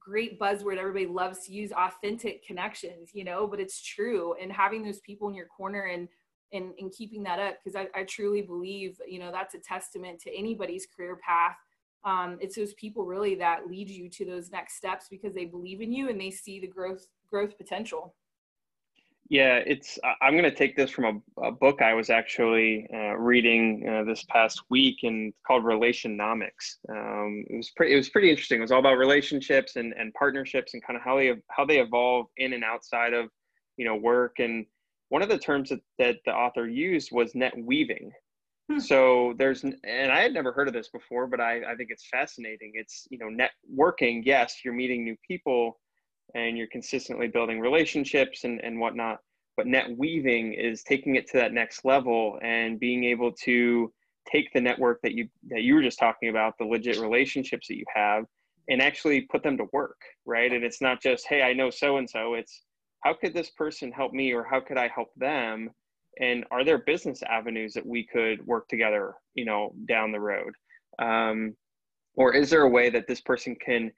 great 0.00 0.40
buzzword 0.40 0.78
everybody 0.78 1.06
loves 1.06 1.46
to 1.46 1.52
use 1.52 1.70
authentic 1.72 2.44
connections 2.44 3.10
you 3.14 3.24
know? 3.24 3.46
But 3.46 3.60
it's 3.60 3.80
true 3.80 4.34
and 4.40 4.50
having 4.50 4.82
those 4.82 5.00
people 5.00 5.28
in 5.28 5.34
your 5.34 5.46
corner 5.46 5.82
and 5.82 6.08
and, 6.52 6.72
keeping 6.92 7.22
that 7.22 7.38
up 7.38 7.56
because 7.62 7.76
I, 7.76 7.88
I 7.98 8.04
truly 8.04 8.42
believe 8.42 9.00
you 9.06 9.18
know 9.18 9.30
that's 9.32 9.54
a 9.54 9.58
testament 9.58 10.20
to 10.20 10.36
anybody's 10.36 10.86
career 10.86 11.18
path. 11.24 11.56
Um, 12.04 12.36
it's 12.40 12.56
those 12.56 12.74
people 12.74 13.04
really 13.04 13.34
that 13.36 13.68
lead 13.68 13.88
you 13.88 14.08
to 14.10 14.24
those 14.24 14.50
next 14.50 14.76
steps 14.76 15.06
because 15.08 15.34
they 15.34 15.44
believe 15.44 15.80
in 15.80 15.92
you 15.92 16.08
and 16.10 16.20
they 16.20 16.30
see 16.30 16.60
the 16.60 16.66
growth 16.66 17.06
growth 17.30 17.56
potential. 17.56 18.14
Yeah 19.28 19.62
it's 19.64 19.98
i'm 20.20 20.32
going 20.32 20.44
to 20.44 20.54
take 20.54 20.76
this 20.76 20.90
from 20.90 21.22
a, 21.38 21.46
a, 21.46 21.52
book 21.52 21.80
i 21.80 21.94
was 21.94 22.10
actually 22.10 22.86
uh, 22.92 23.14
reading 23.16 23.88
uh, 23.88 24.04
this 24.04 24.24
past 24.24 24.60
week 24.68 25.04
and 25.04 25.32
called 25.46 25.64
relationomics 25.64 26.76
um, 26.90 27.44
it 27.48 27.56
was 27.56 27.70
pretty 27.70 27.94
it 27.94 27.96
was 27.96 28.08
pretty 28.10 28.30
interesting. 28.30 28.58
It 28.58 28.62
was 28.62 28.72
all 28.72 28.80
about 28.80 28.98
relationships 28.98 29.76
and, 29.76 29.94
and 29.98 30.12
partnerships 30.14 30.74
and 30.74 30.84
kind 30.84 30.96
of 30.96 31.02
how 31.02 31.16
they 31.16 31.32
how 31.48 31.64
they 31.64 31.78
evolve 31.78 32.26
in 32.36 32.52
and 32.52 32.64
outside 32.64 33.14
of 33.14 33.28
you 33.76 33.84
know 33.84 33.96
work 33.96 34.38
and 34.38 34.66
one 35.12 35.20
of 35.20 35.28
the 35.28 35.36
terms 35.36 35.68
that, 35.68 35.80
that 35.98 36.16
the 36.24 36.32
author 36.32 36.66
used 36.66 37.12
was 37.12 37.34
net 37.34 37.52
weaving. 37.54 38.10
Hmm. 38.70 38.78
So 38.78 39.34
there's, 39.36 39.62
and 39.62 40.10
I 40.10 40.20
had 40.22 40.32
never 40.32 40.52
heard 40.52 40.68
of 40.68 40.72
this 40.72 40.88
before, 40.88 41.26
but 41.26 41.38
I, 41.38 41.58
I 41.70 41.74
think 41.76 41.90
it's 41.90 42.08
fascinating. 42.10 42.72
It's, 42.76 43.06
you 43.10 43.18
know, 43.18 43.28
networking. 43.28 44.22
Yes, 44.24 44.64
you're 44.64 44.72
meeting 44.72 45.04
new 45.04 45.16
people 45.28 45.78
and 46.34 46.56
you're 46.56 46.68
consistently 46.68 47.28
building 47.28 47.60
relationships 47.60 48.44
and, 48.44 48.58
and 48.64 48.80
whatnot. 48.80 49.18
But 49.58 49.66
net 49.66 49.88
weaving 49.98 50.54
is 50.54 50.82
taking 50.82 51.16
it 51.16 51.26
to 51.32 51.36
that 51.36 51.52
next 51.52 51.84
level 51.84 52.38
and 52.42 52.80
being 52.80 53.04
able 53.04 53.32
to 53.44 53.92
take 54.32 54.50
the 54.54 54.62
network 54.62 55.02
that 55.02 55.12
you 55.12 55.28
that 55.48 55.60
you 55.60 55.74
were 55.74 55.82
just 55.82 55.98
talking 55.98 56.30
about, 56.30 56.56
the 56.56 56.64
legit 56.64 56.98
relationships 56.98 57.68
that 57.68 57.76
you 57.76 57.84
have, 57.94 58.24
and 58.70 58.80
actually 58.80 59.20
put 59.30 59.42
them 59.42 59.58
to 59.58 59.66
work, 59.74 60.00
right? 60.24 60.50
And 60.50 60.64
it's 60.64 60.80
not 60.80 61.02
just, 61.02 61.26
hey, 61.28 61.42
I 61.42 61.52
know 61.52 61.68
so 61.68 61.98
and 61.98 62.08
so. 62.08 62.32
It's 62.32 62.62
how 63.02 63.14
could 63.14 63.34
this 63.34 63.50
person 63.50 63.92
help 63.92 64.12
me 64.12 64.32
or 64.32 64.44
how 64.44 64.60
could 64.60 64.78
I 64.78 64.88
help 64.88 65.08
them? 65.16 65.70
And 66.20 66.44
are 66.50 66.64
there 66.64 66.78
business 66.78 67.22
avenues 67.22 67.72
that 67.74 67.86
we 67.86 68.06
could 68.06 68.46
work 68.46 68.68
together, 68.68 69.14
you 69.34 69.44
know, 69.44 69.74
down 69.86 70.12
the 70.12 70.20
road? 70.20 70.52
Um, 70.98 71.56
or 72.14 72.34
is 72.34 72.50
there 72.50 72.62
a 72.62 72.68
way 72.68 72.90
that 72.90 73.06
this 73.06 73.20
person 73.20 73.56
can 73.56 73.90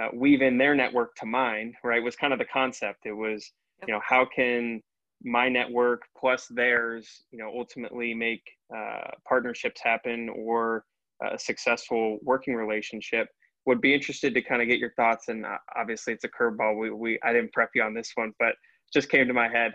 uh, 0.00 0.08
weave 0.14 0.42
in 0.42 0.58
their 0.58 0.74
network 0.74 1.14
to 1.16 1.26
mine 1.26 1.74
right 1.82 2.02
was 2.02 2.16
kind 2.16 2.32
of 2.32 2.38
the 2.38 2.44
concept 2.44 3.06
it 3.06 3.12
was 3.12 3.52
you 3.86 3.92
know 3.92 4.00
how 4.06 4.24
can 4.24 4.80
my 5.24 5.48
network 5.48 6.02
plus 6.16 6.46
theirs 6.50 7.24
you 7.32 7.38
know 7.38 7.50
ultimately 7.56 8.14
make 8.14 8.42
uh, 8.76 9.08
partnerships 9.28 9.80
happen 9.82 10.28
or 10.30 10.84
a 11.22 11.38
successful 11.38 12.18
working 12.22 12.54
relationship 12.54 13.28
would 13.70 13.80
be 13.80 13.94
interested 13.94 14.34
to 14.34 14.42
kind 14.42 14.60
of 14.60 14.66
get 14.66 14.80
your 14.80 14.90
thoughts 14.94 15.28
and 15.28 15.46
uh, 15.46 15.56
obviously 15.76 16.12
it's 16.12 16.24
a 16.24 16.28
curveball 16.28 16.76
we, 16.76 16.90
we 16.90 17.20
i 17.22 17.32
didn't 17.32 17.52
prep 17.52 17.70
you 17.72 17.82
on 17.84 17.94
this 17.94 18.10
one 18.16 18.32
but 18.40 18.56
just 18.92 19.08
came 19.08 19.28
to 19.28 19.32
my 19.32 19.48
head. 19.48 19.72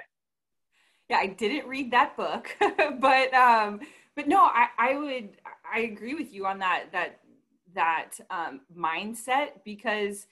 Yeah 1.09 1.19
i 1.19 1.27
didn't 1.27 1.65
read 1.65 1.91
that 1.91 2.17
book 2.17 2.53
but 2.99 3.33
um 3.33 3.79
but 4.17 4.27
no 4.27 4.39
i 4.41 4.67
i 4.77 4.97
would 4.97 5.29
i 5.73 5.79
agree 5.79 6.13
with 6.13 6.33
you 6.33 6.45
on 6.45 6.59
that 6.59 6.91
that 6.91 7.21
that 7.73 8.11
um, 8.29 8.61
mindset 8.77 9.63
because 9.63 10.27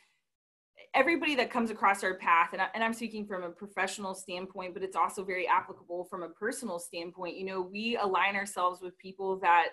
everybody 0.94 1.36
that 1.36 1.50
comes 1.50 1.72
across 1.72 2.04
our 2.04 2.16
path 2.16 2.50
and, 2.52 2.62
I, 2.62 2.68
and 2.76 2.84
i'm 2.84 2.94
speaking 2.94 3.26
from 3.26 3.44
a 3.44 3.50
professional 3.50 4.14
standpoint 4.14 4.74
but 4.74 4.84
it's 4.84 4.98
also 4.98 5.24
very 5.24 5.48
applicable 5.48 6.04
from 6.04 6.24
a 6.24 6.30
personal 6.30 6.80
standpoint 6.80 7.38
you 7.38 7.46
know 7.46 7.62
we 7.62 7.96
align 7.96 8.36
ourselves 8.36 8.82
with 8.82 8.98
people 8.98 9.40
that 9.40 9.70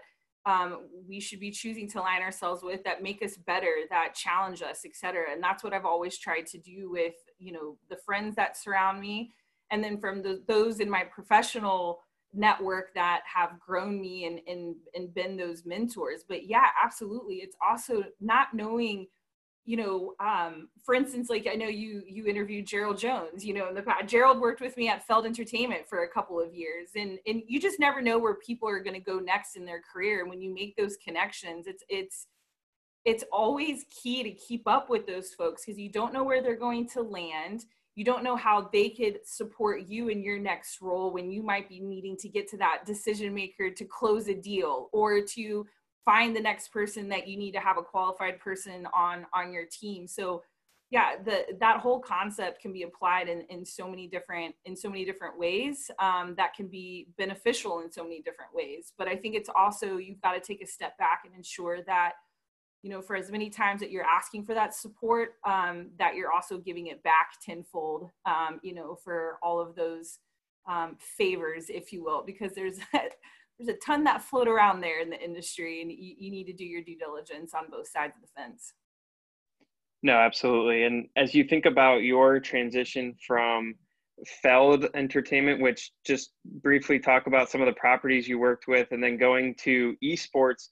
um, 0.47 0.89
we 1.07 1.21
should 1.21 1.41
be 1.41 1.51
choosing 1.51 1.89
to 1.91 2.01
align 2.01 2.23
ourselves 2.23 2.63
with 2.63 2.83
that 2.85 3.03
make 3.03 3.23
us 3.23 3.37
better 3.37 3.75
that 3.91 4.15
challenge 4.15 4.63
us 4.63 4.83
etc 4.87 5.25
and 5.33 5.43
that's 5.43 5.63
what 5.63 5.73
i've 5.75 5.85
always 5.85 6.17
tried 6.19 6.47
to 6.47 6.59
do 6.59 6.91
with 6.91 7.15
you 7.41 7.53
know 7.53 7.77
the 7.89 7.97
friends 7.97 8.37
that 8.37 8.57
surround 8.57 9.01
me. 9.01 9.33
And 9.73 9.83
then 9.83 9.99
from 9.99 10.23
the, 10.23 10.43
those 10.47 10.81
in 10.81 10.91
my 10.91 11.05
professional 11.05 12.01
network 12.33 12.95
that 12.95 13.23
have 13.33 13.59
grown 13.59 14.01
me 14.01 14.27
and, 14.27 14.41
and 14.47 14.77
and 14.95 15.13
been 15.15 15.37
those 15.37 15.65
mentors. 15.65 16.25
But 16.29 16.47
yeah 16.47 16.67
absolutely. 16.83 17.37
It's 17.37 17.57
also 17.69 18.05
not 18.21 18.49
knowing 18.55 19.07
you 19.65 19.77
know 19.77 20.15
um 20.21 20.69
for 20.85 20.95
instance 20.95 21.29
like 21.29 21.47
i 21.51 21.55
know 21.55 21.69
you 21.69 22.03
you 22.07 22.27
interviewed 22.27 22.67
gerald 22.67 22.99
jones 22.99 23.45
you 23.45 23.53
know 23.53 23.69
in 23.69 23.75
the 23.75 23.83
past 23.83 24.07
gerald 24.07 24.41
worked 24.41 24.61
with 24.61 24.77
me 24.77 24.89
at 24.89 25.07
feld 25.07 25.27
entertainment 25.27 25.87
for 25.87 26.03
a 26.03 26.09
couple 26.09 26.41
of 26.41 26.55
years 26.55 26.91
and 26.97 27.19
and 27.27 27.43
you 27.47 27.61
just 27.61 27.79
never 27.79 28.01
know 28.01 28.19
where 28.19 28.35
people 28.37 28.69
are 28.69 28.83
going 28.83 28.95
to 28.95 29.01
go 29.01 29.19
next 29.19 29.57
in 29.57 29.65
their 29.65 29.83
career 29.93 30.21
and 30.21 30.31
when 30.31 30.41
you 30.41 30.53
make 30.53 30.75
those 30.77 30.97
connections 30.97 31.67
it's 31.67 31.85
it's 31.89 32.27
it's 33.05 33.25
always 33.33 33.85
key 34.03 34.23
to 34.23 34.31
keep 34.31 34.67
up 34.67 34.91
with 34.91 35.07
those 35.07 35.33
folks 35.35 35.65
because 35.65 35.79
you 35.79 35.91
don't 35.91 36.13
know 36.13 36.25
where 36.25 36.43
they're 36.43 36.57
going 36.57 36.89
to 36.89 37.03
land 37.03 37.65
you 37.97 38.05
don't 38.05 38.25
know 38.25 38.37
how 38.37 38.69
they 38.73 38.89
could 38.89 39.19
support 39.25 39.83
you 39.87 40.09
in 40.09 40.23
your 40.23 40.39
next 40.39 40.81
role 40.81 41.13
when 41.13 41.31
you 41.31 41.43
might 41.43 41.69
be 41.69 41.81
needing 41.81 42.17
to 42.17 42.29
get 42.29 42.49
to 42.49 42.57
that 42.57 42.87
decision 42.87 43.35
maker 43.35 43.71
to 43.71 43.85
close 43.85 44.29
a 44.29 44.35
deal 44.35 44.89
or 44.93 45.21
to 45.21 45.67
find 46.05 46.35
the 46.35 46.41
next 46.41 46.69
person 46.69 47.09
that 47.09 47.29
you 47.29 47.37
need 47.37 47.53
to 47.53 47.61
have 47.61 47.79
a 47.79 47.83
qualified 47.83 48.39
person 48.39 48.87
on 48.95 49.27
on 49.35 49.53
your 49.53 49.65
team. 49.67 50.07
So 50.07 50.43
yeah 50.91 51.13
the 51.25 51.45
that 51.61 51.79
whole 51.79 52.01
concept 52.01 52.61
can 52.61 52.73
be 52.73 52.83
applied 52.83 53.29
in, 53.29 53.43
in 53.43 53.65
so 53.65 53.89
many 53.89 54.09
different 54.09 54.55
in 54.65 54.77
so 54.77 54.89
many 54.89 55.05
different 55.05 55.39
ways 55.39 55.91
um, 56.01 56.35
that 56.37 56.55
can 56.55 56.67
be 56.67 57.09
beneficial 57.17 57.81
in 57.81 57.91
so 57.91 58.03
many 58.03 58.23
different 58.23 58.53
ways. 58.55 58.93
But 58.99 59.09
i 59.09 59.17
think 59.17 59.35
it's 59.35 59.51
also 59.55 59.97
you've 59.97 60.21
got 60.21 60.33
to 60.33 60.41
take 60.41 60.63
a 60.63 60.67
step 60.67 60.99
back 60.99 61.23
and 61.25 61.35
ensure 61.35 61.83
that 61.87 62.15
you 62.83 62.91
know, 62.91 63.03
for 63.03 63.15
as 63.15 63.31
many 63.31 63.51
times 63.51 63.81
that 63.81 63.91
you're 63.91 64.05
asking 64.05 64.45
for 64.45 64.55
that 64.55 64.75
support, 64.75 65.35
um, 65.45 65.91
that 65.99 66.15
you're 66.15 66.33
also 66.33 66.57
giving 66.59 66.87
it 66.87 67.03
back 67.03 67.33
tenfold, 67.45 68.09
um, 68.25 68.59
you 68.63 68.75
know, 68.75 68.95
for 68.95 69.39
all 69.43 69.61
of 69.61 69.75
those 69.75 70.19
um, 70.69 70.97
favors, 70.99 71.67
if 71.69 71.93
you 71.93 72.03
will, 72.03 72.23
because 72.25 72.53
there's 72.55 72.79
there's 73.61 73.77
a 73.77 73.79
ton 73.81 74.05
that 74.05 74.23
float 74.23 74.49
around 74.49 74.81
there 74.81 75.01
in 75.01 75.11
the 75.11 75.23
industry, 75.23 75.83
and 75.83 75.91
you, 75.91 76.15
you 76.19 76.31
need 76.31 76.45
to 76.45 76.53
do 76.53 76.65
your 76.65 76.83
due 76.83 76.97
diligence 76.97 77.53
on 77.55 77.71
both 77.71 77.89
sides 77.89 78.15
of 78.17 78.23
the 78.23 78.29
fence. 78.41 78.73
No, 80.03 80.15
absolutely. 80.15 80.85
And 80.85 81.09
as 81.17 81.35
you 81.35 81.45
think 81.45 81.67
about 81.67 81.99
your 81.99 82.41
transition 82.41 83.15
from 83.27 83.75
Feld 84.43 84.87
Entertainment, 84.95 85.61
which 85.61 85.93
just 86.07 86.31
briefly 86.63 86.99
talk 86.99 87.27
about 87.27 87.51
some 87.51 87.61
of 87.61 87.67
the 87.67 87.75
properties 87.75 88.27
you 88.27 88.39
worked 88.39 88.67
with, 88.67 88.89
and 88.93 89.03
then 89.03 89.19
going 89.19 89.55
to 89.57 89.95
esports 90.03 90.69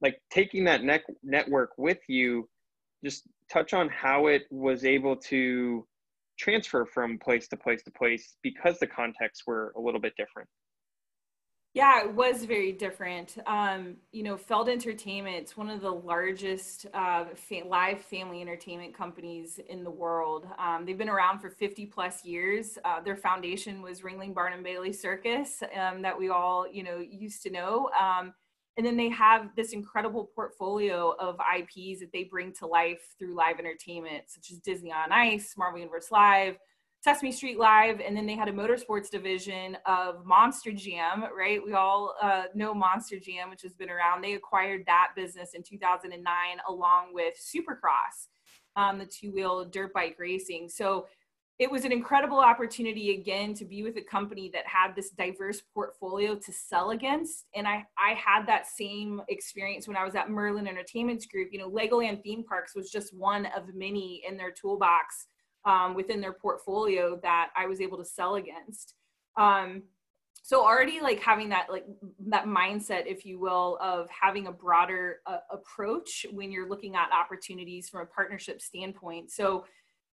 like 0.00 0.20
taking 0.30 0.64
that 0.64 0.82
net 0.84 1.02
network 1.22 1.72
with 1.76 1.98
you 2.08 2.48
just 3.04 3.24
touch 3.50 3.74
on 3.74 3.88
how 3.88 4.26
it 4.26 4.42
was 4.50 4.84
able 4.84 5.16
to 5.16 5.86
transfer 6.38 6.86
from 6.86 7.18
place 7.18 7.48
to 7.48 7.56
place 7.56 7.82
to 7.82 7.90
place 7.90 8.36
because 8.42 8.78
the 8.78 8.86
contexts 8.86 9.46
were 9.46 9.74
a 9.76 9.80
little 9.80 10.00
bit 10.00 10.14
different 10.16 10.48
yeah 11.74 12.00
it 12.02 12.14
was 12.14 12.44
very 12.44 12.72
different. 12.72 13.36
Um, 13.46 13.96
you 14.12 14.22
know 14.22 14.36
feld 14.36 14.68
entertainment 14.68 15.36
it's 15.36 15.56
one 15.56 15.68
of 15.68 15.80
the 15.80 15.90
largest 15.90 16.86
uh, 16.94 17.26
fa- 17.34 17.66
live 17.66 18.00
family 18.02 18.40
entertainment 18.40 18.94
companies 18.94 19.60
in 19.68 19.84
the 19.84 19.90
world. 19.90 20.46
Um, 20.58 20.84
they've 20.84 20.98
been 20.98 21.08
around 21.08 21.40
for 21.40 21.50
50 21.50 21.86
plus 21.86 22.24
years. 22.24 22.78
Uh, 22.84 23.00
their 23.00 23.16
foundation 23.16 23.82
was 23.82 24.00
ringling 24.00 24.34
barnum 24.34 24.62
bailey 24.62 24.92
circus 24.92 25.62
um, 25.78 26.02
that 26.02 26.18
we 26.18 26.28
all 26.28 26.66
you 26.70 26.82
know 26.82 26.98
used 26.98 27.42
to 27.42 27.50
know. 27.50 27.90
Um, 28.00 28.34
and 28.76 28.86
then 28.86 28.96
they 28.96 29.10
have 29.10 29.50
this 29.56 29.72
incredible 29.72 30.30
portfolio 30.34 31.14
of 31.18 31.36
IPs 31.36 32.00
that 32.00 32.12
they 32.12 32.24
bring 32.24 32.52
to 32.54 32.66
life 32.66 33.14
through 33.18 33.34
live 33.34 33.58
entertainment, 33.58 34.24
such 34.28 34.50
as 34.50 34.58
Disney 34.58 34.92
on 34.92 35.12
Ice, 35.12 35.54
Marvel 35.58 35.80
Universe 35.80 36.10
Live, 36.10 36.56
Sesame 37.02 37.32
Street 37.32 37.58
Live, 37.58 38.00
and 38.00 38.14
then 38.14 38.26
they 38.26 38.36
had 38.36 38.48
a 38.48 38.52
motorsports 38.52 39.08
division 39.08 39.76
of 39.86 40.26
Monster 40.26 40.70
Jam, 40.70 41.24
right? 41.34 41.60
We 41.64 41.72
all 41.72 42.14
uh, 42.20 42.44
know 42.54 42.74
Monster 42.74 43.18
Jam, 43.18 43.48
which 43.48 43.62
has 43.62 43.72
been 43.74 43.88
around. 43.88 44.22
They 44.22 44.34
acquired 44.34 44.82
that 44.86 45.12
business 45.16 45.54
in 45.54 45.62
2009 45.62 46.24
along 46.68 47.14
with 47.14 47.34
Supercross, 47.36 48.28
um, 48.76 48.98
the 48.98 49.06
two 49.06 49.32
wheel 49.32 49.64
dirt 49.64 49.94
bike 49.94 50.16
racing. 50.18 50.68
So 50.68 51.06
it 51.58 51.70
was 51.70 51.84
an 51.84 51.92
incredible 51.92 52.38
opportunity 52.38 53.14
again 53.14 53.52
to 53.52 53.66
be 53.66 53.82
with 53.82 53.96
a 53.96 54.02
company 54.02 54.50
that 54.52 54.66
had 54.66 54.94
this 54.96 55.10
diverse 55.10 55.62
portfolio 55.74 56.34
to 56.34 56.52
sell 56.52 56.90
against 56.90 57.44
and 57.54 57.68
i 57.68 57.84
i 57.98 58.14
had 58.14 58.46
that 58.46 58.66
same 58.66 59.20
experience 59.28 59.86
when 59.86 59.96
i 59.96 60.02
was 60.02 60.14
at 60.14 60.30
merlin 60.30 60.66
entertainments 60.66 61.26
group 61.26 61.50
you 61.52 61.58
know 61.58 61.70
legoland 61.70 62.22
theme 62.22 62.42
parks 62.42 62.74
was 62.74 62.90
just 62.90 63.14
one 63.14 63.44
of 63.54 63.74
many 63.74 64.22
in 64.26 64.38
their 64.38 64.50
toolbox 64.50 65.26
um, 65.64 65.94
within 65.94 66.20
their 66.20 66.32
portfolio 66.32 67.18
that 67.22 67.50
i 67.56 67.66
was 67.66 67.80
able 67.80 67.98
to 67.98 68.04
sell 68.04 68.36
against 68.36 68.94
um, 69.36 69.82
so 70.42 70.64
already 70.64 71.00
like 71.00 71.20
having 71.20 71.48
that 71.48 71.66
like 71.70 71.84
that 72.26 72.46
mindset 72.46 73.06
if 73.06 73.24
you 73.24 73.38
will 73.38 73.78
of 73.80 74.08
having 74.10 74.46
a 74.46 74.52
broader 74.52 75.18
uh, 75.26 75.38
approach 75.50 76.26
when 76.32 76.50
you're 76.50 76.68
looking 76.68 76.96
at 76.96 77.08
opportunities 77.12 77.88
from 77.88 78.02
a 78.02 78.06
partnership 78.06 78.60
standpoint 78.60 79.30
so 79.30 79.64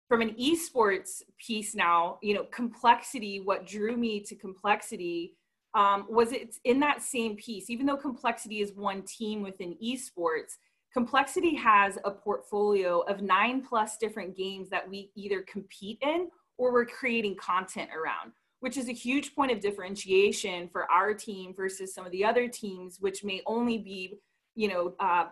from 0.08 0.22
an 0.22 0.36
esports 0.36 1.22
piece 1.38 1.76
now, 1.76 2.18
you 2.22 2.34
know, 2.34 2.46
complexity, 2.46 3.42
what 3.42 3.68
drew 3.68 3.98
me 3.98 4.22
to 4.22 4.36
complexity 4.36 5.36
um, 5.74 6.06
was 6.10 6.32
it's 6.32 6.60
in 6.64 6.80
that 6.80 7.02
same 7.02 7.36
piece. 7.36 7.70
Even 7.70 7.86
though 7.86 7.98
complexity 7.98 8.62
is 8.62 8.72
one 8.74 9.04
team 9.04 9.42
within 9.42 9.76
esports, 9.84 10.54
complexity 10.98 11.54
has 11.54 12.00
a 12.06 12.12
portfolio 12.12 13.02
of 13.02 13.22
nine 13.22 13.62
plus 13.62 13.98
different 13.98 14.36
games 14.36 14.68
that 14.70 14.90
we 14.90 15.12
either 15.16 15.44
compete 15.44 16.00
in 16.02 16.28
or 16.58 16.74
we're 16.74 16.86
creating 16.86 17.36
content 17.36 17.90
around 17.96 18.32
which 18.60 18.78
is 18.78 18.90
a 18.90 18.94
huge 18.94 19.36
point 19.36 19.52
of 19.52 19.60
differentiation 19.60 20.68
for 20.68 20.92
our 20.92 21.14
team 21.14 21.54
versus 21.56 21.94
some 21.94 22.04
of 22.08 22.12
the 22.12 22.26
other 22.26 22.48
teams 22.48 22.98
which 23.00 23.24
may 23.24 23.42
only 23.46 23.78
be 23.78 24.18
you 24.56 24.68
know 24.68 24.96
uh, 25.00 25.26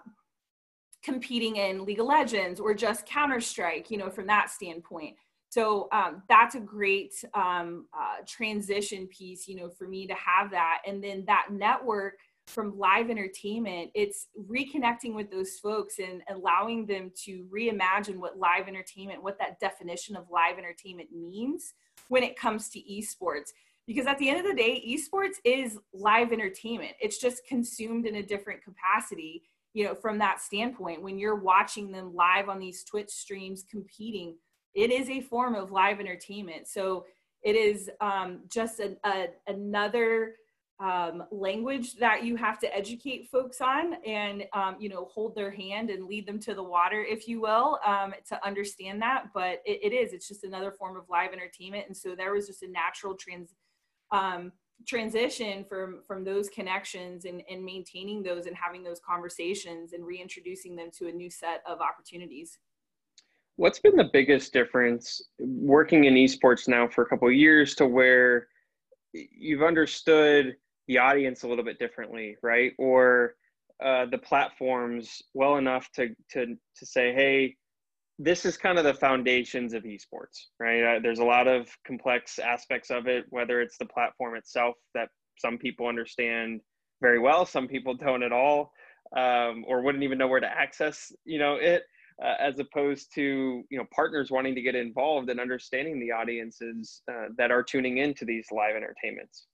competing 1.06 1.56
in 1.58 1.86
League 1.86 2.00
of 2.00 2.08
Legends 2.08 2.60
or 2.60 2.74
just 2.74 3.06
Counter 3.06 3.40
Strike, 3.40 3.92
you 3.92 3.98
know, 3.98 4.10
from 4.10 4.26
that 4.26 4.50
standpoint. 4.50 5.16
So 5.50 5.88
um, 5.92 6.24
that's 6.28 6.56
a 6.56 6.60
great 6.60 7.14
um, 7.36 7.86
uh, 7.94 8.24
transition 8.28 9.08
piece, 9.08 9.48
you 9.48 9.56
know, 9.56 9.70
for 9.70 9.88
me 9.88 10.08
to 10.08 10.16
have 10.16 10.50
that. 10.52 10.80
And 10.86 11.02
then 11.02 11.24
that 11.28 11.48
network 11.52 12.16
from 12.48 12.78
live 12.78 13.10
entertainment, 13.10 13.92
it's 13.96 14.28
reconnecting 14.50 15.14
with 15.14 15.32
those 15.32 15.58
folks 15.58 16.00
and 16.00 16.22
allowing 16.30 16.86
them 16.86 17.12
to 17.24 17.46
reimagine 17.54 18.18
what 18.18 18.38
live 18.38 18.68
entertainment, 18.68 19.24
what 19.24 19.40
that 19.40 19.60
definition 19.60 20.16
of 20.16 20.30
live 20.30 20.58
entertainment 20.58 21.10
means 21.12 21.74
when 22.08 22.24
it 22.24 22.38
comes 22.38 22.70
to 22.70 22.80
esports. 22.80 23.50
Because 23.88 24.08
at 24.08 24.18
the 24.18 24.30
end 24.30 24.40
of 24.40 24.46
the 24.46 24.54
day, 24.54 24.84
esports 24.88 25.36
is 25.44 25.78
live 25.94 26.32
entertainment. 26.32 26.94
It's 27.00 27.20
just 27.20 27.46
consumed 27.48 28.06
in 28.06 28.16
a 28.16 28.24
different 28.24 28.64
capacity 28.64 29.44
you 29.76 29.84
know 29.84 29.94
from 29.94 30.18
that 30.18 30.42
standpoint 30.42 31.04
when 31.04 31.20
you're 31.20 31.36
watching 31.36 31.92
them 31.92 32.16
live 32.16 32.50
on 32.50 32.58
these 32.58 32.84
twitch 32.84 33.10
streams 33.10 33.64
competing 33.70 34.36
it 34.74 34.90
is 34.90 35.10
a 35.10 35.22
form 35.22 35.54
of 35.54 35.72
live 35.72 36.00
entertainment 36.00 36.68
so 36.68 37.06
it 37.44 37.56
is 37.56 37.92
um, 38.02 38.40
just 38.50 38.80
a, 38.80 38.98
a, 39.04 39.28
another 39.46 40.34
um, 40.80 41.24
language 41.32 41.96
that 41.96 42.26
you 42.26 42.36
have 42.36 42.60
to 42.60 42.76
educate 42.76 43.30
folks 43.30 43.62
on 43.62 43.94
and 44.06 44.44
um, 44.54 44.76
you 44.78 44.90
know 44.90 45.06
hold 45.06 45.34
their 45.34 45.52
hand 45.52 45.90
and 45.90 46.06
lead 46.06 46.28
them 46.28 46.40
to 46.40 46.54
the 46.54 46.64
water 46.64 47.04
if 47.04 47.28
you 47.28 47.40
will 47.40 47.80
um, 47.86 48.14
to 48.28 48.46
understand 48.46 49.02
that. 49.02 49.28
But 49.34 49.62
it, 49.66 49.80
it 49.84 49.94
is 49.94 50.12
it's 50.12 50.28
just 50.28 50.44
another 50.44 50.72
form 50.72 50.98
of 50.98 51.04
live 51.10 51.32
entertainment. 51.32 51.86
And 51.88 51.96
so 51.96 52.16
there 52.16 52.34
was 52.34 52.48
just 52.48 52.64
a 52.64 52.68
natural 52.68 53.16
trans 53.16 53.54
um, 54.12 54.52
transition 54.86 55.64
from 55.64 56.02
from 56.06 56.26
those 56.26 56.50
connections 56.50 57.24
and, 57.24 57.42
and 57.50 57.64
maintaining 57.64 58.22
those 58.22 58.46
and 58.46 58.56
having 58.56 58.84
those 58.84 59.00
conversations 59.00 59.94
and 59.94 60.06
reintroducing 60.06 60.76
them 60.76 60.90
to 60.98 61.08
a 61.08 61.12
new 61.12 61.30
set 61.30 61.64
of 61.66 61.80
opportunities. 61.80 62.60
What's 63.56 63.80
been 63.80 63.96
the 63.96 64.10
biggest 64.12 64.52
difference 64.52 65.22
working 65.40 66.04
in 66.04 66.16
esports 66.16 66.68
now 66.68 66.90
for 66.90 67.04
a 67.04 67.06
couple 67.08 67.32
years 67.32 67.74
to 67.76 67.88
where 67.88 68.48
you've 69.14 69.64
understood 69.64 70.58
the 70.88 70.98
audience 70.98 71.44
a 71.44 71.48
little 71.48 71.64
bit 71.64 71.80
differently 71.80 72.36
right 72.42 72.74
or 72.78 73.36
uh, 73.84 74.06
the 74.06 74.18
platforms 74.18 75.22
well 75.34 75.58
enough 75.58 75.90
to 75.94 76.10
to 76.32 76.56
to 76.78 76.86
say 76.86 77.14
hey 77.14 77.56
this 78.18 78.46
is 78.46 78.58
kind 78.58 78.78
of 78.78 78.86
the 78.86 78.94
foundations 78.94 79.74
of 79.74 79.84
esports, 79.84 80.48
right? 80.60 80.84
Uh, 80.84 81.00
there's 81.02 81.20
a 81.20 81.24
lot 81.24 81.48
of 81.48 81.68
complex 81.86 82.40
aspects 82.40 82.90
of 82.90 83.08
it, 83.08 83.26
whether 83.30 83.62
it's 83.62 83.78
the 83.78 83.86
platform 83.86 84.36
itself 84.36 84.76
that 84.94 85.10
some 85.38 85.58
people 85.58 85.88
understand 85.88 86.62
very 87.02 87.20
well, 87.20 87.46
some 87.46 87.68
people 87.68 87.94
don't 87.98 88.24
at 88.24 88.32
all, 88.32 88.72
um, 89.18 89.66
or 89.68 89.82
wouldn't 89.82 90.04
even 90.04 90.18
know 90.18 90.28
where 90.28 90.40
to 90.40 90.48
access, 90.48 91.12
you 91.26 91.40
know, 91.40 91.56
it, 91.56 91.84
uh, 92.24 92.36
as 92.40 92.60
opposed 92.60 93.14
to 93.14 93.64
you 93.70 93.78
know 93.78 93.84
partners 93.94 94.32
wanting 94.32 94.56
to 94.56 94.62
get 94.62 94.74
involved 94.74 95.30
and 95.30 95.38
understanding 95.38 96.00
the 96.00 96.14
audiences 96.14 97.02
uh, 97.12 97.26
that 97.38 97.52
are 97.52 97.62
tuning 97.62 97.98
into 97.98 98.24
these 98.24 98.48
live 98.52 98.76
entertainments. 98.76 99.48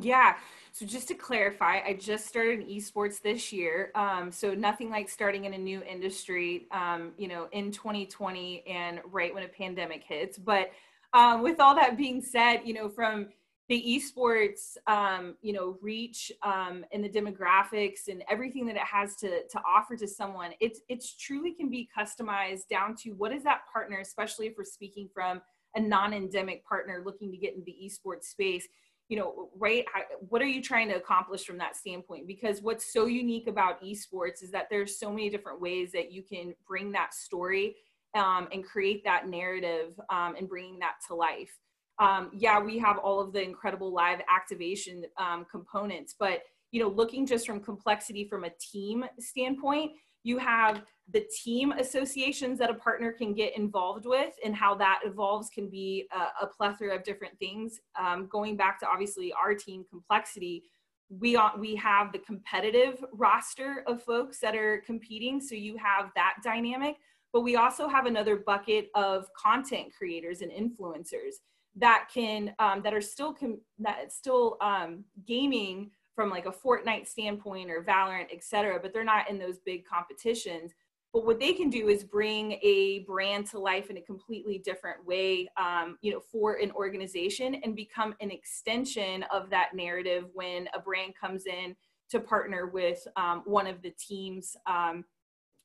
Yeah. 0.00 0.36
So 0.72 0.86
just 0.86 1.08
to 1.08 1.14
clarify, 1.14 1.80
I 1.84 1.98
just 2.00 2.26
started 2.26 2.60
in 2.60 2.66
esports 2.66 3.20
this 3.20 3.52
year. 3.52 3.90
Um, 3.94 4.30
so 4.30 4.54
nothing 4.54 4.90
like 4.90 5.08
starting 5.08 5.44
in 5.44 5.54
a 5.54 5.58
new 5.58 5.82
industry, 5.82 6.66
um, 6.70 7.12
you 7.16 7.26
know, 7.26 7.48
in 7.52 7.72
2020 7.72 8.64
and 8.66 9.00
right 9.10 9.34
when 9.34 9.42
a 9.42 9.48
pandemic 9.48 10.04
hits. 10.04 10.38
But 10.38 10.70
um, 11.12 11.42
with 11.42 11.58
all 11.58 11.74
that 11.74 11.96
being 11.96 12.20
said, 12.20 12.60
you 12.64 12.74
know, 12.74 12.88
from 12.88 13.28
the 13.68 14.00
esports, 14.00 14.76
um, 14.86 15.34
you 15.42 15.52
know, 15.52 15.76
reach 15.82 16.32
um, 16.42 16.84
and 16.92 17.04
the 17.04 17.08
demographics 17.08 18.08
and 18.08 18.22
everything 18.30 18.64
that 18.66 18.76
it 18.76 18.82
has 18.82 19.14
to 19.16 19.46
to 19.48 19.60
offer 19.66 19.96
to 19.96 20.08
someone, 20.08 20.52
it's 20.60 20.80
it's 20.88 21.14
truly 21.14 21.52
can 21.52 21.68
be 21.68 21.88
customized 21.96 22.68
down 22.70 22.94
to 22.96 23.10
what 23.10 23.32
is 23.32 23.42
that 23.44 23.62
partner, 23.70 23.98
especially 23.98 24.46
if 24.46 24.54
we're 24.56 24.64
speaking 24.64 25.08
from 25.12 25.42
a 25.74 25.80
non-endemic 25.80 26.64
partner 26.64 27.02
looking 27.04 27.30
to 27.30 27.36
get 27.36 27.52
into 27.52 27.64
the 27.66 27.76
esports 27.84 28.24
space 28.24 28.66
you 29.08 29.16
know 29.16 29.48
right 29.56 29.84
what 30.28 30.42
are 30.42 30.46
you 30.46 30.62
trying 30.62 30.88
to 30.88 30.94
accomplish 30.94 31.44
from 31.44 31.58
that 31.58 31.76
standpoint? 31.76 32.26
Because 32.26 32.62
what's 32.62 32.92
so 32.92 33.06
unique 33.06 33.48
about 33.48 33.82
esports 33.82 34.42
is 34.42 34.50
that 34.52 34.68
there's 34.70 34.98
so 34.98 35.10
many 35.10 35.30
different 35.30 35.60
ways 35.60 35.92
that 35.92 36.12
you 36.12 36.22
can 36.22 36.54
bring 36.66 36.92
that 36.92 37.14
story 37.14 37.76
um, 38.14 38.48
and 38.52 38.64
create 38.64 39.04
that 39.04 39.28
narrative 39.28 39.98
um, 40.10 40.34
and 40.36 40.48
bringing 40.48 40.78
that 40.80 40.94
to 41.08 41.14
life. 41.14 41.58
Um, 41.98 42.30
yeah 42.32 42.60
we 42.60 42.78
have 42.78 42.98
all 42.98 43.20
of 43.20 43.32
the 43.32 43.42
incredible 43.42 43.92
live 43.92 44.20
activation 44.32 45.04
um, 45.16 45.44
components 45.50 46.14
but 46.16 46.42
you 46.70 46.80
know 46.80 46.88
looking 46.88 47.26
just 47.26 47.44
from 47.44 47.58
complexity 47.58 48.24
from 48.24 48.44
a 48.44 48.50
team 48.60 49.04
standpoint 49.18 49.92
you 50.22 50.38
have 50.38 50.82
the 51.10 51.26
team 51.42 51.72
associations 51.72 52.58
that 52.58 52.70
a 52.70 52.74
partner 52.74 53.12
can 53.12 53.32
get 53.32 53.56
involved 53.56 54.04
with 54.04 54.34
and 54.44 54.54
how 54.54 54.74
that 54.74 55.00
evolves 55.04 55.48
can 55.48 55.68
be 55.68 56.06
a, 56.12 56.44
a 56.44 56.46
plethora 56.46 56.94
of 56.94 57.02
different 57.02 57.38
things 57.38 57.80
um, 57.98 58.28
going 58.30 58.56
back 58.56 58.78
to 58.78 58.86
obviously 58.86 59.32
our 59.32 59.54
team 59.54 59.84
complexity 59.88 60.64
we 61.08 61.40
we 61.58 61.74
have 61.74 62.12
the 62.12 62.18
competitive 62.18 63.02
roster 63.12 63.82
of 63.86 64.02
folks 64.02 64.38
that 64.40 64.54
are 64.54 64.82
competing 64.84 65.40
so 65.40 65.54
you 65.54 65.76
have 65.76 66.10
that 66.14 66.34
dynamic 66.44 66.96
but 67.32 67.40
we 67.40 67.56
also 67.56 67.88
have 67.88 68.06
another 68.06 68.36
bucket 68.36 68.88
of 68.94 69.26
content 69.34 69.86
creators 69.96 70.42
and 70.42 70.50
influencers 70.52 71.36
that 71.76 72.08
can 72.12 72.54
um, 72.58 72.82
that 72.82 72.92
are 72.92 73.00
still 73.00 73.32
com- 73.32 73.60
that 73.78 74.12
still 74.12 74.56
um, 74.60 75.04
gaming 75.26 75.90
from 76.14 76.30
like 76.30 76.46
a 76.46 76.50
Fortnite 76.50 77.06
standpoint 77.06 77.70
or 77.70 77.84
Valorant, 77.84 78.26
et 78.32 78.42
cetera, 78.42 78.80
but 78.82 78.92
they're 78.92 79.04
not 79.04 79.30
in 79.30 79.38
those 79.38 79.60
big 79.64 79.84
competitions. 79.86 80.72
But 81.12 81.24
what 81.24 81.40
they 81.40 81.54
can 81.54 81.70
do 81.70 81.88
is 81.88 82.04
bring 82.04 82.52
a 82.62 83.04
brand 83.06 83.46
to 83.48 83.58
life 83.58 83.88
in 83.88 83.96
a 83.96 84.02
completely 84.02 84.58
different 84.58 85.04
way, 85.06 85.48
um, 85.56 85.96
you 86.02 86.12
know, 86.12 86.20
for 86.20 86.56
an 86.56 86.70
organization 86.72 87.56
and 87.64 87.74
become 87.74 88.14
an 88.20 88.30
extension 88.30 89.24
of 89.32 89.48
that 89.50 89.70
narrative 89.74 90.26
when 90.34 90.68
a 90.74 90.80
brand 90.80 91.14
comes 91.18 91.46
in 91.46 91.74
to 92.10 92.20
partner 92.20 92.66
with 92.66 93.06
um, 93.16 93.42
one 93.46 93.66
of 93.66 93.80
the 93.80 93.92
teams 93.98 94.54
um, 94.66 95.04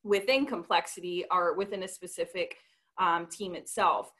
within 0.03 0.45
complexity 0.45 1.25
or 1.29 1.55
within 1.55 1.83
a 1.83 1.87
specific 1.87 2.57
um, 2.97 3.27
team 3.27 3.55
itself. 3.55 4.11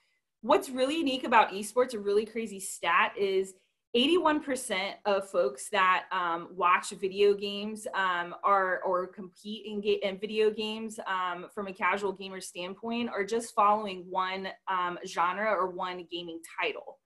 What's 0.42 0.70
really 0.70 0.98
unique 0.98 1.24
about 1.24 1.52
esports, 1.52 1.94
a 1.94 2.00
really 2.00 2.26
crazy 2.26 2.60
stat 2.60 3.14
is 3.18 3.54
81% 3.96 4.94
of 5.06 5.30
folks 5.30 5.70
that 5.70 6.06
um, 6.12 6.48
watch 6.56 6.90
video 6.92 7.36
games 7.36 7.86
um, 7.94 8.34
are 8.44 8.82
or 8.82 9.06
compete 9.06 9.68
in, 9.68 9.82
ga- 9.82 10.00
in 10.02 10.18
video 10.18 10.50
games 10.50 11.00
um, 11.06 11.46
from 11.54 11.68
a 11.68 11.74
casual 11.74 12.12
gamer 12.12 12.42
standpoint 12.42 13.10
are 13.10 13.24
just 13.24 13.54
following 13.54 14.04
one 14.10 14.48
um, 14.68 14.98
genre 15.06 15.52
or 15.52 15.70
one 15.70 16.08
gaming 16.12 16.40
title. 16.60 16.98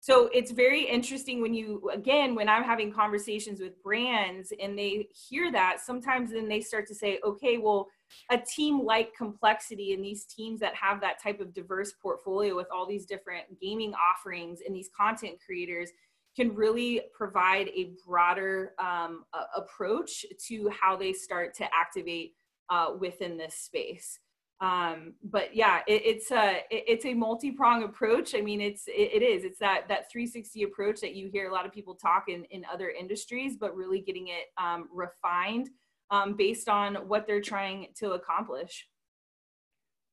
So 0.00 0.30
it's 0.34 0.50
very 0.50 0.82
interesting 0.82 1.40
when 1.40 1.54
you 1.54 1.88
again 1.94 2.34
when 2.34 2.48
I'm 2.48 2.64
having 2.64 2.92
conversations 2.92 3.60
with 3.60 3.80
brands 3.84 4.52
and 4.60 4.76
they 4.76 5.06
hear 5.28 5.52
that 5.52 5.78
sometimes 5.78 6.32
then 6.32 6.48
they 6.48 6.60
start 6.60 6.88
to 6.88 6.94
say 6.94 7.20
okay 7.24 7.58
well 7.58 7.86
a 8.28 8.36
team 8.36 8.84
like 8.84 9.14
complexity 9.16 9.94
and 9.94 10.04
these 10.04 10.24
teams 10.24 10.58
that 10.58 10.74
have 10.74 11.00
that 11.02 11.22
type 11.22 11.38
of 11.38 11.54
diverse 11.54 11.92
portfolio 12.02 12.56
with 12.56 12.66
all 12.74 12.84
these 12.84 13.06
different 13.06 13.44
gaming 13.60 13.94
offerings 13.94 14.58
and 14.66 14.74
these 14.74 14.90
content 14.96 15.36
creators 15.46 15.92
can 16.36 16.54
really 16.54 17.02
provide 17.14 17.68
a 17.68 17.92
broader 18.06 18.72
um, 18.78 19.24
approach 19.56 20.24
to 20.48 20.70
how 20.70 20.96
they 20.96 21.12
start 21.12 21.54
to 21.54 21.64
activate 21.74 22.34
uh, 22.70 22.92
within 22.98 23.36
this 23.36 23.54
space. 23.54 24.18
Um, 24.60 25.14
but 25.24 25.56
yeah, 25.56 25.80
it, 25.88 26.02
it's 26.04 26.30
a 26.30 26.58
it, 26.70 26.84
it's 26.86 27.04
a 27.04 27.14
multi-prong 27.14 27.82
approach. 27.82 28.34
I 28.34 28.40
mean, 28.40 28.60
it's 28.60 28.86
it, 28.86 29.10
it 29.14 29.22
is 29.22 29.44
it's 29.44 29.58
that 29.58 29.88
that 29.88 30.10
360 30.10 30.62
approach 30.62 31.00
that 31.00 31.14
you 31.14 31.28
hear 31.28 31.50
a 31.50 31.52
lot 31.52 31.66
of 31.66 31.72
people 31.72 31.96
talk 31.96 32.26
in 32.28 32.44
in 32.44 32.64
other 32.72 32.88
industries, 32.90 33.56
but 33.56 33.76
really 33.76 34.00
getting 34.00 34.28
it 34.28 34.52
um, 34.56 34.88
refined 34.92 35.68
um, 36.10 36.36
based 36.36 36.68
on 36.68 36.94
what 37.08 37.26
they're 37.26 37.40
trying 37.40 37.88
to 37.96 38.12
accomplish. 38.12 38.86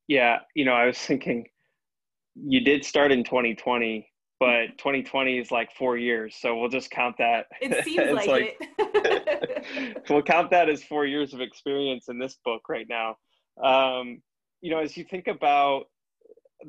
Yeah, 0.07 0.39
you 0.55 0.65
know, 0.65 0.73
I 0.73 0.87
was 0.87 0.97
thinking 0.97 1.45
you 2.35 2.61
did 2.61 2.83
start 2.83 3.11
in 3.11 3.23
2020 3.23 4.09
but 4.39 4.77
2020 4.77 5.37
is 5.37 5.51
like 5.51 5.69
four 5.75 5.97
years 5.97 6.35
so 6.39 6.57
we'll 6.57 6.69
just 6.69 6.91
count 6.91 7.15
that. 7.17 7.47
It 7.61 7.83
seems 7.83 8.11
like, 8.11 8.27
like 8.27 8.57
it. 8.77 10.03
We'll 10.09 10.23
count 10.23 10.49
that 10.51 10.69
as 10.69 10.83
four 10.83 11.05
years 11.05 11.33
of 11.33 11.41
experience 11.41 12.05
in 12.09 12.17
this 12.17 12.37
book 12.43 12.63
right 12.69 12.87
now. 12.89 13.15
Um, 13.63 14.21
you 14.61 14.71
know 14.71 14.79
as 14.79 14.97
you 14.97 15.03
think 15.03 15.27
about 15.27 15.85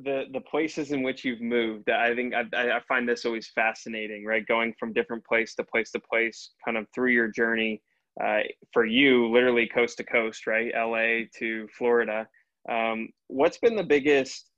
the 0.05 0.25
the 0.33 0.41
places 0.41 0.93
in 0.93 1.03
which 1.03 1.25
you've 1.25 1.41
moved 1.41 1.91
i 1.91 2.15
think 2.15 2.33
I, 2.33 2.77
I 2.77 2.81
find 2.87 3.09
this 3.09 3.25
always 3.25 3.51
fascinating 3.55 4.25
right? 4.25 4.47
Going 4.47 4.75
from 4.79 4.93
different 4.93 5.25
place 5.25 5.55
to 5.57 5.65
place 5.65 5.91
to 5.93 6.01
place 6.01 6.51
kind 6.65 6.77
of 6.77 6.87
through 6.95 7.11
your 7.11 7.29
journey 7.29 7.83
uh, 8.23 8.41
for 8.73 8.85
you 8.85 9.29
literally 9.31 9.67
coast 9.67 9.97
to 9.99 10.05
coast 10.05 10.47
right? 10.47 10.73
La 10.75 11.25
to 11.39 11.67
florida. 11.77 12.27
Um, 12.71 13.09
what's 13.29 13.59
been 13.59 13.75
the 13.75 13.83
biggest 13.83 14.50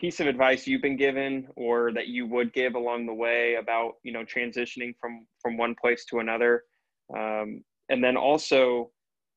piece 0.00 0.20
of 0.20 0.26
advice 0.26 0.66
you've 0.66 0.82
been 0.82 0.96
given 0.96 1.46
or 1.56 1.92
that 1.92 2.08
you 2.08 2.26
would 2.26 2.52
give 2.52 2.74
along 2.74 3.06
the 3.06 3.14
way 3.14 3.56
about 3.60 3.92
you 4.02 4.12
know 4.12 4.24
transitioning 4.24 4.94
from 5.00 5.26
from 5.40 5.56
one 5.56 5.74
place 5.80 6.04
to 6.06 6.18
another? 6.18 6.64
Um, 7.16 7.62
and 7.88 8.02
then 8.02 8.16
also 8.16 8.90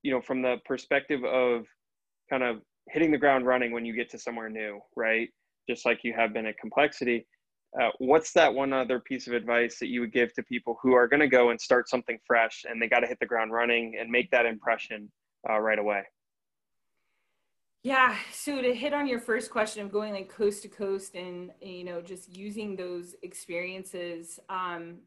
you 0.03 0.11
know 0.11 0.21
from 0.21 0.41
the 0.41 0.57
perspective 0.65 1.23
of 1.23 1.65
kind 2.29 2.43
of 2.43 2.61
hitting 2.89 3.11
the 3.11 3.17
ground 3.17 3.45
running 3.45 3.71
when 3.71 3.85
you 3.85 3.95
get 3.95 4.09
to 4.11 4.17
somewhere 4.17 4.49
new 4.49 4.79
right? 4.95 5.29
Just 5.69 5.85
like 5.85 6.03
you 6.03 6.13
have 6.13 6.33
been 6.33 6.45
at 6.45 6.57
complexity 6.57 7.25
uh, 7.79 7.89
what's 7.97 8.33
that 8.33 8.53
one 8.53 8.71
other 8.71 8.99
piece 8.99 9.27
of 9.27 9.33
advice 9.33 9.79
that 9.79 9.87
you 9.87 9.99
would 10.01 10.13
give 10.13 10.31
to 10.33 10.43
people 10.43 10.77
who 10.83 10.93
are 10.93 11.07
going 11.07 11.19
to 11.19 11.27
go 11.27 11.49
and 11.49 11.59
start 11.59 11.89
something 11.89 12.19
fresh 12.25 12.63
and 12.69 12.81
they 12.81 12.87
got 12.87 12.99
to 12.99 13.07
hit 13.07 13.17
the 13.19 13.25
ground 13.25 13.51
running 13.51 13.97
and 13.99 14.09
make 14.09 14.29
that 14.31 14.45
impression 14.45 15.11
uh, 15.49 15.59
right 15.59 15.79
away 15.79 16.03
yeah. 17.83 18.15
So 18.31 18.61
to 18.61 18.73
hit 18.73 18.93
on 18.93 19.07
your 19.07 19.19
first 19.19 19.51
question 19.51 19.85
of 19.85 19.91
going 19.91 20.13
like 20.13 20.29
coast 20.29 20.61
to 20.63 20.69
coast 20.69 21.15
and, 21.15 21.51
you 21.61 21.83
know, 21.83 22.01
just 22.01 22.35
using 22.35 22.75
those 22.75 23.15
experiences, 23.23 24.39
um, 24.49 24.99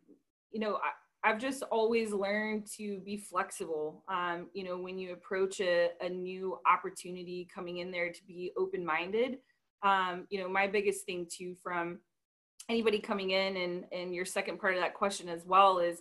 you 0.50 0.60
know, 0.60 0.76
I, 0.76 0.90
have 1.22 1.40
just 1.40 1.64
always 1.72 2.12
learned 2.12 2.68
to 2.76 3.00
be 3.00 3.16
flexible. 3.16 4.04
Um, 4.06 4.48
you 4.52 4.62
know, 4.62 4.78
when 4.78 4.96
you 4.96 5.12
approach 5.12 5.60
a, 5.60 5.88
a 6.00 6.08
new 6.08 6.58
opportunity 6.70 7.48
coming 7.52 7.78
in 7.78 7.90
there 7.90 8.12
to 8.12 8.24
be 8.28 8.52
open 8.56 8.84
minded. 8.84 9.38
Um, 9.82 10.26
you 10.30 10.38
know, 10.38 10.48
my 10.48 10.68
biggest 10.68 11.04
thing 11.04 11.26
too 11.28 11.56
from 11.62 11.98
anybody 12.68 13.00
coming 13.00 13.30
in 13.30 13.56
and, 13.56 13.84
and 13.90 14.14
your 14.14 14.24
second 14.24 14.60
part 14.60 14.74
of 14.74 14.80
that 14.80 14.94
question 14.94 15.28
as 15.28 15.44
well 15.44 15.78
is, 15.78 16.00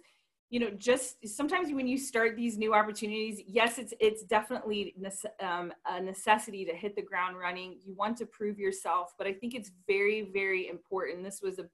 you 0.49 0.59
know 0.59 0.69
just 0.77 1.27
sometimes 1.27 1.71
when 1.73 1.87
you 1.87 1.97
start 1.97 2.35
these 2.35 2.57
new 2.57 2.73
opportunities 2.73 3.41
yes 3.47 3.77
it's 3.77 3.93
it's 3.99 4.23
definitely 4.23 4.95
um, 5.41 5.73
a 5.87 5.99
necessity 5.99 6.63
to 6.63 6.73
hit 6.73 6.95
the 6.95 7.01
ground 7.01 7.37
running 7.37 7.77
you 7.83 7.93
want 7.95 8.15
to 8.15 8.25
prove 8.27 8.59
yourself 8.59 9.13
but 9.17 9.25
i 9.25 9.33
think 9.33 9.55
it's 9.55 9.71
very 9.87 10.29
very 10.33 10.67
important 10.67 11.23
this 11.23 11.41
was 11.41 11.57
a 11.57 11.65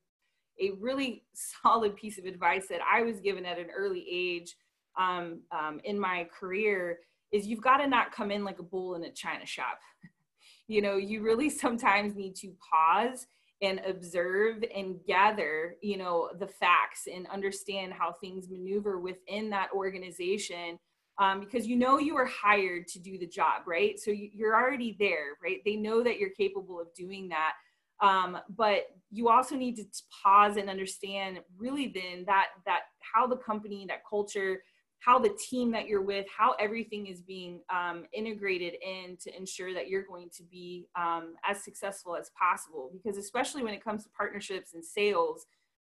a 0.61 0.71
really 0.79 1.23
solid 1.63 1.95
piece 1.95 2.17
of 2.17 2.25
advice 2.25 2.67
that 2.69 2.79
I 2.81 3.01
was 3.01 3.19
given 3.19 3.45
at 3.45 3.59
an 3.59 3.67
early 3.75 4.05
age 4.09 4.55
um, 4.97 5.41
um, 5.51 5.79
in 5.83 5.99
my 5.99 6.27
career 6.37 6.99
is 7.31 7.47
you've 7.47 7.61
got 7.61 7.77
to 7.77 7.87
not 7.87 8.11
come 8.11 8.29
in 8.29 8.43
like 8.43 8.59
a 8.59 8.63
bull 8.63 8.95
in 8.95 9.03
a 9.03 9.11
china 9.11 9.45
shop. 9.45 9.79
you 10.67 10.81
know, 10.81 10.97
you 10.97 11.21
really 11.21 11.49
sometimes 11.49 12.15
need 12.15 12.35
to 12.35 12.53
pause 12.69 13.27
and 13.61 13.81
observe 13.85 14.63
and 14.75 14.99
gather, 15.05 15.75
you 15.81 15.97
know, 15.97 16.29
the 16.39 16.47
facts 16.47 17.07
and 17.13 17.27
understand 17.27 17.93
how 17.93 18.11
things 18.13 18.49
maneuver 18.49 18.99
within 18.99 19.49
that 19.51 19.69
organization. 19.73 20.77
Um, 21.19 21.41
because 21.41 21.67
you 21.67 21.75
know 21.75 21.99
you 21.99 22.17
are 22.17 22.25
hired 22.25 22.87
to 22.87 22.99
do 22.99 23.19
the 23.19 23.27
job, 23.27 23.63
right? 23.67 23.99
So 23.99 24.11
you're 24.11 24.55
already 24.55 24.95
there, 24.97 25.37
right? 25.43 25.59
They 25.65 25.75
know 25.75 26.01
that 26.03 26.17
you're 26.17 26.31
capable 26.31 26.79
of 26.79 26.87
doing 26.95 27.29
that. 27.29 27.53
Um, 28.01 28.39
but 28.57 28.85
you 29.11 29.29
also 29.29 29.55
need 29.55 29.75
to 29.75 29.83
pause 30.23 30.57
and 30.57 30.69
understand 30.69 31.41
really 31.55 31.87
then 31.93 32.25
that 32.25 32.47
that 32.65 32.81
how 32.99 33.27
the 33.27 33.35
company, 33.37 33.85
that 33.87 34.01
culture, 34.09 34.63
how 35.01 35.17
the 35.17 35.35
team 35.49 35.71
that 35.71 35.87
you're 35.87 36.03
with, 36.03 36.27
how 36.35 36.53
everything 36.59 37.07
is 37.07 37.21
being 37.21 37.59
um, 37.73 38.05
integrated 38.13 38.75
in 38.83 39.17
to 39.19 39.35
ensure 39.35 39.73
that 39.73 39.89
you're 39.89 40.05
going 40.05 40.29
to 40.29 40.43
be 40.43 40.87
um, 40.95 41.33
as 41.43 41.63
successful 41.63 42.15
as 42.15 42.29
possible. 42.39 42.91
Because 42.93 43.17
especially 43.17 43.63
when 43.63 43.73
it 43.73 43.83
comes 43.83 44.03
to 44.03 44.09
partnerships 44.11 44.75
and 44.75 44.85
sales, 44.85 45.47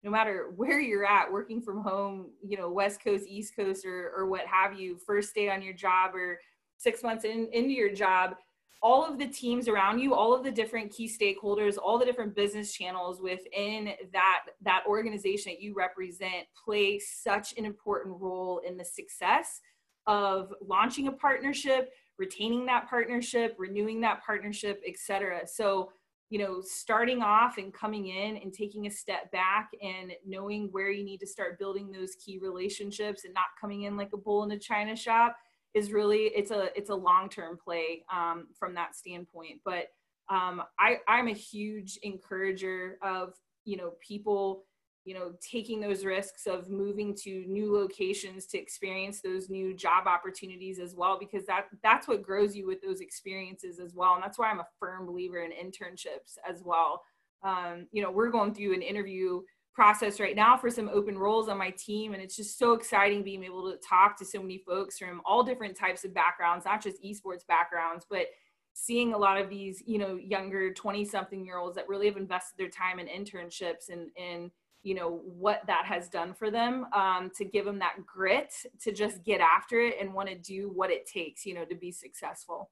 no 0.03 0.09
matter 0.09 0.51
where 0.55 0.79
you're 0.79 1.05
at, 1.05 1.31
working 1.31 1.61
from 1.61 1.81
home, 1.81 2.27
you 2.41 2.57
know, 2.57 2.71
West 2.71 3.03
Coast, 3.03 3.25
East 3.27 3.57
Coast, 3.57 3.85
or, 3.85 4.13
or 4.15 4.25
what 4.25 4.47
have 4.47 4.79
you, 4.79 4.97
first 5.05 5.35
day 5.35 5.49
on 5.49 5.61
your 5.61 5.73
job 5.73 6.15
or 6.15 6.39
six 6.77 7.03
months 7.03 7.25
in, 7.25 7.49
into 7.51 7.71
your 7.71 7.93
job, 7.93 8.35
all 8.83 9.05
of 9.05 9.17
the 9.17 9.27
teams 9.27 9.69
around 9.69 9.97
you 9.97 10.13
all 10.13 10.35
of 10.35 10.43
the 10.43 10.51
different 10.51 10.91
key 10.91 11.07
stakeholders 11.07 11.77
all 11.81 11.97
the 11.97 12.05
different 12.05 12.35
business 12.35 12.73
channels 12.73 13.21
within 13.21 13.93
that 14.11 14.41
that 14.61 14.83
organization 14.85 15.53
that 15.53 15.61
you 15.61 15.73
represent 15.73 16.45
play 16.63 16.99
such 16.99 17.57
an 17.57 17.65
important 17.65 18.15
role 18.19 18.61
in 18.67 18.77
the 18.77 18.85
success 18.85 19.61
of 20.05 20.53
launching 20.61 21.07
a 21.07 21.11
partnership 21.11 21.91
retaining 22.19 22.65
that 22.65 22.87
partnership 22.89 23.55
renewing 23.57 24.01
that 24.01 24.23
partnership 24.23 24.81
etc 24.85 25.47
so 25.47 25.89
you 26.29 26.37
know 26.37 26.59
starting 26.61 27.21
off 27.21 27.57
and 27.57 27.73
coming 27.73 28.07
in 28.07 28.35
and 28.37 28.53
taking 28.53 28.85
a 28.85 28.91
step 28.91 29.31
back 29.31 29.69
and 29.81 30.11
knowing 30.27 30.67
where 30.71 30.91
you 30.91 31.05
need 31.05 31.19
to 31.19 31.27
start 31.27 31.57
building 31.57 31.89
those 31.89 32.15
key 32.15 32.37
relationships 32.37 33.23
and 33.23 33.33
not 33.33 33.45
coming 33.59 33.83
in 33.83 33.95
like 33.95 34.11
a 34.13 34.17
bull 34.17 34.43
in 34.43 34.51
a 34.51 34.59
china 34.59 34.93
shop 34.93 35.37
is 35.73 35.91
really 35.91 36.31
it's 36.35 36.51
a 36.51 36.69
it's 36.75 36.89
a 36.89 36.95
long 36.95 37.29
term 37.29 37.57
play 37.57 38.03
um, 38.13 38.47
from 38.57 38.73
that 38.75 38.95
standpoint. 38.95 39.61
But 39.65 39.87
um, 40.29 40.63
I 40.79 40.97
I'm 41.07 41.27
a 41.27 41.33
huge 41.33 41.97
encourager 42.03 42.97
of 43.01 43.33
you 43.65 43.77
know 43.77 43.93
people 43.99 44.65
you 45.05 45.13
know 45.13 45.33
taking 45.41 45.79
those 45.79 46.05
risks 46.05 46.47
of 46.47 46.69
moving 46.69 47.13
to 47.13 47.45
new 47.47 47.73
locations 47.73 48.45
to 48.47 48.57
experience 48.57 49.21
those 49.21 49.49
new 49.49 49.73
job 49.73 50.07
opportunities 50.07 50.79
as 50.79 50.95
well 50.95 51.17
because 51.19 51.45
that 51.45 51.65
that's 51.81 52.07
what 52.07 52.23
grows 52.23 52.55
you 52.55 52.65
with 52.65 52.81
those 52.81 53.01
experiences 53.01 53.79
as 53.79 53.93
well 53.93 54.13
and 54.13 54.23
that's 54.23 54.39
why 54.39 54.49
i'm 54.49 54.59
a 54.59 54.67
firm 54.79 55.05
believer 55.05 55.39
in 55.39 55.51
internships 55.51 56.37
as 56.49 56.61
well 56.63 57.01
um, 57.43 57.85
you 57.91 58.01
know 58.01 58.11
we're 58.11 58.29
going 58.29 58.53
through 58.53 58.73
an 58.73 58.81
interview 58.81 59.41
process 59.73 60.19
right 60.19 60.35
now 60.35 60.55
for 60.55 60.69
some 60.69 60.89
open 60.89 61.17
roles 61.17 61.49
on 61.49 61.57
my 61.57 61.71
team 61.71 62.13
and 62.13 62.21
it's 62.21 62.35
just 62.35 62.59
so 62.59 62.73
exciting 62.73 63.23
being 63.23 63.43
able 63.43 63.71
to 63.71 63.77
talk 63.77 64.17
to 64.17 64.25
so 64.25 64.39
many 64.39 64.59
folks 64.59 64.99
from 64.99 65.21
all 65.25 65.43
different 65.43 65.75
types 65.75 66.03
of 66.03 66.13
backgrounds 66.13 66.65
not 66.65 66.81
just 66.81 67.01
esports 67.03 67.45
backgrounds 67.47 68.05
but 68.09 68.27
seeing 68.73 69.13
a 69.13 69.17
lot 69.17 69.39
of 69.39 69.49
these 69.49 69.81
you 69.85 69.97
know 69.97 70.15
younger 70.15 70.73
20 70.73 71.05
something 71.05 71.45
year 71.45 71.57
olds 71.57 71.75
that 71.75 71.87
really 71.89 72.07
have 72.07 72.17
invested 72.17 72.55
their 72.57 72.69
time 72.69 72.99
in 72.99 73.07
internships 73.07 73.89
and 73.89 74.09
and 74.17 74.51
you 74.83 74.93
know 74.93 75.21
what 75.23 75.61
that 75.65 75.85
has 75.85 76.09
done 76.09 76.33
for 76.33 76.51
them 76.51 76.85
um, 76.93 77.31
to 77.35 77.45
give 77.45 77.65
them 77.65 77.79
that 77.79 77.95
grit 78.05 78.53
to 78.81 78.91
just 78.91 79.23
get 79.23 79.39
after 79.39 79.79
it 79.79 79.95
and 79.99 80.13
want 80.13 80.27
to 80.27 80.35
do 80.35 80.71
what 80.73 80.91
it 80.91 81.07
takes 81.07 81.45
you 81.45 81.53
know 81.53 81.65
to 81.65 81.75
be 81.75 81.91
successful. 81.91 82.69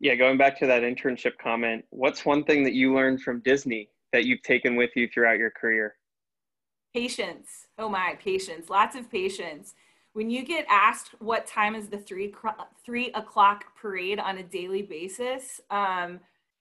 Yeah 0.00 0.16
going 0.16 0.36
back 0.36 0.58
to 0.58 0.66
that 0.66 0.82
internship 0.82 1.38
comment 1.42 1.84
what's 1.90 2.24
one 2.24 2.44
thing 2.44 2.62
that 2.64 2.74
you 2.74 2.94
learned 2.94 3.22
from 3.22 3.40
disney 3.40 3.88
that 4.12 4.24
you've 4.24 4.42
taken 4.42 4.76
with 4.76 4.90
you 4.94 5.08
throughout 5.12 5.38
your 5.38 5.50
career? 5.50 5.96
Patience. 6.94 7.48
Oh 7.78 7.88
my, 7.88 8.16
patience. 8.22 8.68
Lots 8.68 8.96
of 8.96 9.10
patience. 9.10 9.74
When 10.12 10.28
you 10.28 10.44
get 10.44 10.66
asked 10.68 11.14
what 11.20 11.46
time 11.46 11.74
is 11.74 11.88
the 11.88 11.96
three 11.96 12.34
three 12.84 13.10
o'clock 13.12 13.64
parade 13.80 14.18
on 14.18 14.38
a 14.38 14.42
daily 14.42 14.82
basis, 14.82 15.60
um, 15.70 16.20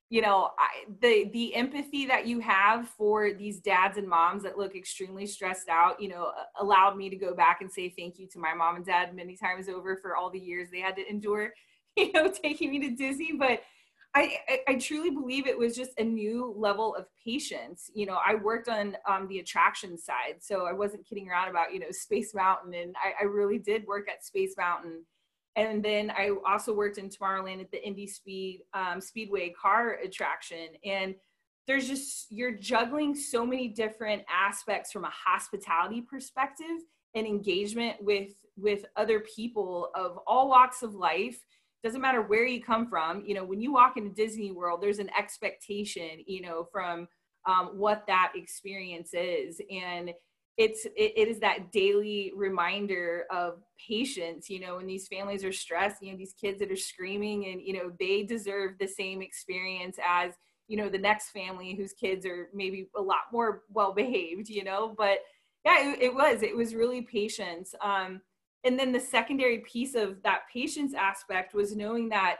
you 0.09 0.21
know 0.21 0.51
I, 0.57 0.85
the 1.01 1.29
the 1.33 1.53
empathy 1.53 2.05
that 2.05 2.25
you 2.25 2.39
have 2.39 2.87
for 2.87 3.33
these 3.33 3.59
dads 3.59 3.97
and 3.97 4.07
moms 4.07 4.43
that 4.43 4.57
look 4.57 4.73
extremely 4.73 5.25
stressed 5.25 5.67
out, 5.67 6.01
you 6.01 6.07
know, 6.07 6.31
allowed 6.61 6.95
me 6.95 7.09
to 7.09 7.17
go 7.17 7.33
back 7.35 7.59
and 7.59 7.69
say 7.69 7.89
thank 7.89 8.17
you 8.17 8.27
to 8.27 8.39
my 8.39 8.53
mom 8.53 8.77
and 8.77 8.85
dad 8.85 9.13
many 9.13 9.35
times 9.35 9.67
over 9.67 9.97
for 9.97 10.15
all 10.15 10.29
the 10.29 10.39
years 10.39 10.69
they 10.71 10.79
had 10.79 10.95
to 10.95 11.09
endure, 11.09 11.53
you 11.97 12.13
know, 12.13 12.31
taking 12.31 12.71
me 12.71 12.79
to 12.79 12.95
Disney. 12.95 13.33
But 13.33 13.63
I, 14.13 14.59
I, 14.67 14.75
truly 14.75 15.09
believe 15.09 15.47
it 15.47 15.57
was 15.57 15.73
just 15.73 15.91
a 15.97 16.03
new 16.03 16.53
level 16.57 16.93
of 16.95 17.05
patience. 17.23 17.89
You 17.93 18.05
know, 18.05 18.17
I 18.25 18.35
worked 18.35 18.67
on 18.67 18.97
um, 19.07 19.27
the 19.29 19.39
attraction 19.39 19.97
side, 19.97 20.35
so 20.39 20.65
I 20.65 20.73
wasn't 20.73 21.07
kidding 21.07 21.29
around 21.29 21.49
about 21.49 21.73
you 21.73 21.79
know 21.79 21.91
Space 21.91 22.35
Mountain, 22.35 22.73
and 22.73 22.93
I, 23.01 23.23
I 23.23 23.25
really 23.25 23.57
did 23.57 23.85
work 23.87 24.09
at 24.09 24.25
Space 24.25 24.55
Mountain. 24.57 25.05
And 25.55 25.83
then 25.83 26.11
I 26.11 26.31
also 26.45 26.73
worked 26.73 26.97
in 26.97 27.09
Tomorrowland 27.09 27.61
at 27.61 27.71
the 27.71 27.85
Indy 27.85 28.07
Speed 28.07 28.61
um, 28.73 28.99
Speedway 28.99 29.49
car 29.49 29.99
attraction, 30.03 30.67
and 30.83 31.15
there's 31.67 31.87
just 31.87 32.31
you're 32.31 32.51
juggling 32.51 33.15
so 33.15 33.45
many 33.45 33.69
different 33.69 34.23
aspects 34.29 34.91
from 34.91 35.05
a 35.05 35.11
hospitality 35.11 36.01
perspective 36.01 36.81
and 37.15 37.25
engagement 37.25 37.95
with 38.01 38.31
with 38.57 38.83
other 38.97 39.21
people 39.21 39.89
of 39.95 40.19
all 40.27 40.49
walks 40.49 40.83
of 40.83 40.95
life 40.95 41.39
doesn't 41.83 42.01
matter 42.01 42.21
where 42.21 42.45
you 42.45 42.61
come 42.61 42.87
from 42.87 43.23
you 43.25 43.33
know 43.33 43.43
when 43.43 43.61
you 43.61 43.73
walk 43.73 43.97
into 43.97 44.09
disney 44.09 44.51
world 44.51 44.81
there's 44.81 44.99
an 44.99 45.09
expectation 45.17 46.23
you 46.27 46.41
know 46.41 46.67
from 46.71 47.07
um, 47.45 47.71
what 47.77 48.05
that 48.07 48.33
experience 48.35 49.11
is. 49.13 49.61
And 49.71 50.11
it's 50.57 50.85
it, 50.85 51.13
it 51.15 51.27
is 51.27 51.39
that 51.39 51.71
daily 51.71 52.31
reminder 52.35 53.25
of 53.31 53.59
patience 53.87 54.49
you 54.49 54.59
know 54.59 54.75
when 54.75 54.85
these 54.85 55.07
families 55.07 55.45
are 55.45 55.51
stressed 55.51 56.03
you 56.03 56.11
know 56.11 56.17
these 56.17 56.33
kids 56.33 56.59
that 56.59 56.69
are 56.69 56.75
screaming 56.75 57.45
and 57.45 57.61
you 57.61 57.71
know 57.71 57.89
they 57.99 58.23
deserve 58.23 58.73
the 58.77 58.87
same 58.87 59.21
experience 59.21 59.97
as 60.05 60.33
you 60.67 60.75
know 60.75 60.89
the 60.89 60.97
next 60.97 61.29
family 61.29 61.73
whose 61.73 61.93
kids 61.93 62.25
are 62.25 62.49
maybe 62.53 62.89
a 62.97 63.01
lot 63.01 63.21
more 63.31 63.63
well 63.69 63.93
behaved 63.93 64.49
you 64.49 64.61
know 64.61 64.93
but 64.97 65.19
yeah 65.63 65.89
it, 65.93 66.01
it 66.01 66.13
was 66.13 66.43
it 66.43 66.55
was 66.55 66.75
really 66.75 67.01
patience. 67.01 67.73
Um 67.81 68.19
and 68.63 68.77
then 68.77 68.91
the 68.91 68.99
secondary 68.99 69.59
piece 69.59 69.95
of 69.95 70.21
that 70.23 70.41
patience 70.51 70.93
aspect 70.93 71.53
was 71.53 71.75
knowing 71.75 72.09
that 72.09 72.37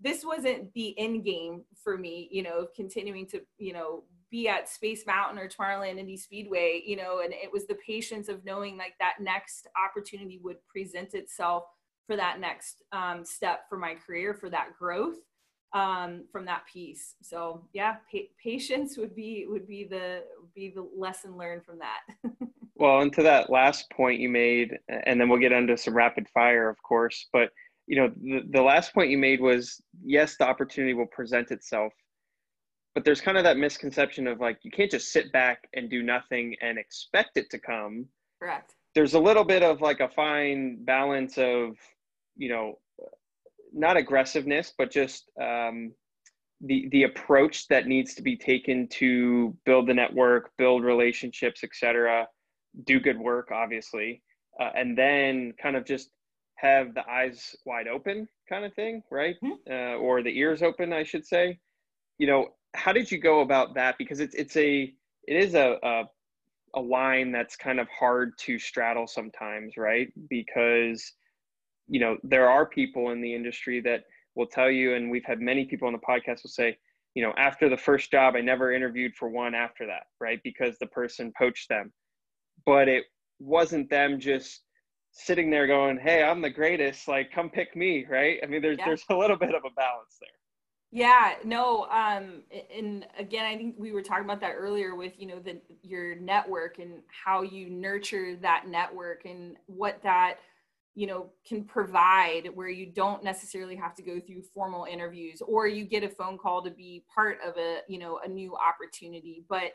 this 0.00 0.24
wasn't 0.24 0.72
the 0.74 0.98
end 0.98 1.24
game 1.24 1.62
for 1.82 1.96
me 1.96 2.28
you 2.30 2.42
know 2.42 2.66
continuing 2.74 3.26
to 3.26 3.40
you 3.58 3.72
know 3.72 4.04
be 4.30 4.48
at 4.48 4.68
space 4.68 5.06
mountain 5.06 5.38
or 5.38 5.48
tomorrowland 5.48 5.98
indy 5.98 6.16
speedway 6.16 6.82
you 6.84 6.96
know 6.96 7.20
and 7.22 7.32
it 7.32 7.52
was 7.52 7.66
the 7.66 7.76
patience 7.86 8.28
of 8.28 8.44
knowing 8.44 8.76
like 8.76 8.94
that 8.98 9.14
next 9.20 9.68
opportunity 9.76 10.40
would 10.42 10.56
present 10.66 11.14
itself 11.14 11.64
for 12.06 12.16
that 12.16 12.40
next 12.40 12.82
um, 12.92 13.24
step 13.24 13.60
for 13.68 13.78
my 13.78 13.94
career 13.94 14.34
for 14.34 14.50
that 14.50 14.76
growth 14.78 15.16
um, 15.72 16.24
from 16.30 16.44
that 16.44 16.64
piece. 16.72 17.16
So 17.22 17.66
yeah 17.72 17.96
pa- 18.10 18.30
patience 18.42 18.96
would 18.96 19.14
be 19.14 19.46
would 19.48 19.66
be 19.66 19.84
the 19.84 20.24
be 20.54 20.72
the 20.74 20.88
lesson 20.96 21.36
learned 21.36 21.64
from 21.64 21.78
that 21.78 22.00
Well, 22.76 23.00
and 23.00 23.12
to 23.12 23.22
that 23.22 23.50
last 23.50 23.88
point 23.90 24.20
you 24.20 24.28
made, 24.28 24.76
and 24.88 25.20
then 25.20 25.28
we'll 25.28 25.38
get 25.38 25.52
into 25.52 25.76
some 25.76 25.94
rapid 25.94 26.26
fire, 26.34 26.68
of 26.68 26.76
course. 26.82 27.28
But 27.32 27.50
you 27.86 27.96
know, 27.96 28.12
the, 28.20 28.40
the 28.50 28.62
last 28.62 28.92
point 28.92 29.10
you 29.10 29.18
made 29.18 29.40
was 29.40 29.80
yes, 30.02 30.36
the 30.36 30.46
opportunity 30.46 30.94
will 30.94 31.06
present 31.06 31.50
itself, 31.50 31.92
but 32.94 33.04
there's 33.04 33.20
kind 33.20 33.38
of 33.38 33.44
that 33.44 33.58
misconception 33.58 34.26
of 34.26 34.40
like 34.40 34.58
you 34.62 34.70
can't 34.72 34.90
just 34.90 35.12
sit 35.12 35.30
back 35.32 35.68
and 35.74 35.88
do 35.88 36.02
nothing 36.02 36.56
and 36.62 36.78
expect 36.78 37.36
it 37.36 37.48
to 37.50 37.58
come. 37.58 38.06
Correct. 38.42 38.74
There's 38.94 39.14
a 39.14 39.20
little 39.20 39.44
bit 39.44 39.62
of 39.62 39.80
like 39.80 40.00
a 40.00 40.08
fine 40.08 40.84
balance 40.84 41.38
of, 41.38 41.76
you 42.36 42.48
know, 42.48 42.78
not 43.72 43.96
aggressiveness, 43.96 44.72
but 44.76 44.90
just 44.90 45.30
um, 45.40 45.92
the 46.60 46.88
the 46.90 47.04
approach 47.04 47.68
that 47.68 47.86
needs 47.86 48.14
to 48.14 48.22
be 48.22 48.36
taken 48.36 48.88
to 48.88 49.56
build 49.64 49.86
the 49.86 49.94
network, 49.94 50.50
build 50.58 50.82
relationships, 50.82 51.62
etc 51.62 52.26
do 52.84 53.00
good 53.00 53.18
work, 53.18 53.50
obviously, 53.52 54.22
uh, 54.60 54.70
and 54.74 54.96
then 54.96 55.54
kind 55.60 55.76
of 55.76 55.84
just 55.84 56.10
have 56.56 56.94
the 56.94 57.08
eyes 57.08 57.56
wide 57.64 57.88
open 57.88 58.28
kind 58.48 58.64
of 58.64 58.74
thing, 58.74 59.02
right? 59.10 59.36
Mm-hmm. 59.42 59.72
Uh, 59.72 59.96
or 59.98 60.22
the 60.22 60.36
ears 60.38 60.62
open, 60.62 60.92
I 60.92 61.02
should 61.02 61.26
say. 61.26 61.58
You 62.18 62.26
know, 62.26 62.48
how 62.74 62.92
did 62.92 63.10
you 63.10 63.18
go 63.18 63.40
about 63.40 63.74
that? 63.74 63.96
Because 63.98 64.20
it's 64.20 64.34
it's 64.34 64.56
a 64.56 64.92
it 65.26 65.36
is 65.36 65.54
a, 65.54 65.78
a 65.82 66.04
a 66.76 66.80
line 66.80 67.32
that's 67.32 67.56
kind 67.56 67.78
of 67.78 67.88
hard 67.88 68.36
to 68.38 68.58
straddle 68.58 69.06
sometimes, 69.06 69.76
right? 69.76 70.12
Because 70.28 71.12
you 71.88 72.00
know 72.00 72.16
there 72.22 72.48
are 72.48 72.66
people 72.66 73.10
in 73.10 73.20
the 73.20 73.34
industry 73.34 73.80
that 73.82 74.04
will 74.34 74.46
tell 74.46 74.70
you, 74.70 74.94
and 74.94 75.10
we've 75.10 75.24
had 75.24 75.40
many 75.40 75.64
people 75.64 75.86
on 75.86 75.92
the 75.92 75.98
podcast 75.98 76.42
will 76.42 76.50
say, 76.50 76.76
you 77.14 77.22
know, 77.22 77.32
after 77.36 77.68
the 77.68 77.76
first 77.76 78.10
job, 78.10 78.34
I 78.36 78.40
never 78.40 78.72
interviewed 78.72 79.14
for 79.14 79.28
one 79.28 79.54
after 79.54 79.86
that, 79.86 80.04
right? 80.20 80.40
Because 80.42 80.76
the 80.78 80.86
person 80.86 81.32
poached 81.38 81.68
them. 81.68 81.92
But 82.66 82.88
it 82.88 83.04
wasn't 83.38 83.90
them 83.90 84.20
just 84.20 84.62
sitting 85.10 85.50
there 85.50 85.66
going, 85.66 85.98
"Hey, 85.98 86.22
I'm 86.22 86.40
the 86.40 86.50
greatest. 86.50 87.08
Like, 87.08 87.32
come 87.32 87.50
pick 87.50 87.76
me," 87.76 88.04
right? 88.08 88.38
I 88.42 88.46
mean, 88.46 88.62
there's 88.62 88.78
yeah. 88.78 88.86
there's 88.86 89.04
a 89.10 89.16
little 89.16 89.36
bit 89.36 89.54
of 89.54 89.64
a 89.64 89.70
balance 89.70 90.16
there. 90.20 90.30
Yeah, 90.90 91.34
no, 91.44 91.86
um, 91.90 92.44
and 92.72 93.04
again, 93.18 93.46
I 93.46 93.56
think 93.56 93.74
we 93.76 93.90
were 93.90 94.00
talking 94.00 94.24
about 94.24 94.40
that 94.42 94.52
earlier 94.52 94.94
with 94.94 95.14
you 95.18 95.26
know 95.26 95.40
the 95.40 95.60
your 95.82 96.14
network 96.14 96.78
and 96.78 97.02
how 97.08 97.42
you 97.42 97.68
nurture 97.68 98.36
that 98.36 98.68
network 98.68 99.24
and 99.24 99.56
what 99.66 100.00
that 100.04 100.36
you 100.94 101.08
know 101.08 101.30
can 101.46 101.64
provide 101.64 102.48
where 102.54 102.68
you 102.68 102.86
don't 102.86 103.24
necessarily 103.24 103.74
have 103.74 103.94
to 103.96 104.02
go 104.02 104.20
through 104.20 104.42
formal 104.54 104.84
interviews 104.84 105.42
or 105.42 105.66
you 105.66 105.84
get 105.84 106.04
a 106.04 106.08
phone 106.08 106.38
call 106.38 106.62
to 106.62 106.70
be 106.70 107.04
part 107.12 107.38
of 107.44 107.56
a 107.56 107.80
you 107.88 107.98
know 107.98 108.20
a 108.24 108.28
new 108.28 108.56
opportunity 108.56 109.44
but 109.48 109.72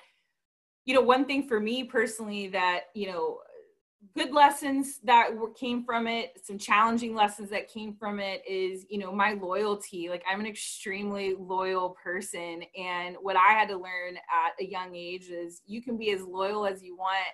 you 0.90 0.96
know 0.96 1.02
one 1.02 1.24
thing 1.24 1.48
for 1.48 1.60
me 1.60 1.84
personally 1.84 2.48
that 2.48 2.86
you 2.96 3.06
know 3.06 3.38
good 4.16 4.32
lessons 4.32 5.00
that 5.04 5.30
came 5.56 5.84
from 5.84 6.08
it 6.08 6.42
some 6.44 6.58
challenging 6.58 7.14
lessons 7.14 7.48
that 7.52 7.72
came 7.72 7.94
from 7.94 8.20
it 8.20 8.42
is 8.50 8.88
you 8.90 8.98
know 8.98 9.12
my 9.12 9.34
loyalty. 9.34 10.10
Like 10.10 10.24
i'm 10.28 10.40
an 10.40 10.48
extremely 10.48 11.36
loyal 11.38 11.92
person 12.04 12.64
and 12.76 13.18
what 13.22 13.36
i 13.36 13.52
had 13.52 13.68
to 13.68 13.76
learn 13.76 14.16
at 14.16 14.60
a 14.60 14.66
young 14.66 14.96
age 14.96 15.30
is 15.30 15.62
you 15.68 15.84
can 15.84 15.96
be 15.96 16.10
as 16.10 16.24
loyal 16.24 16.66
as 16.66 16.82
you 16.82 16.98
want 16.98 17.28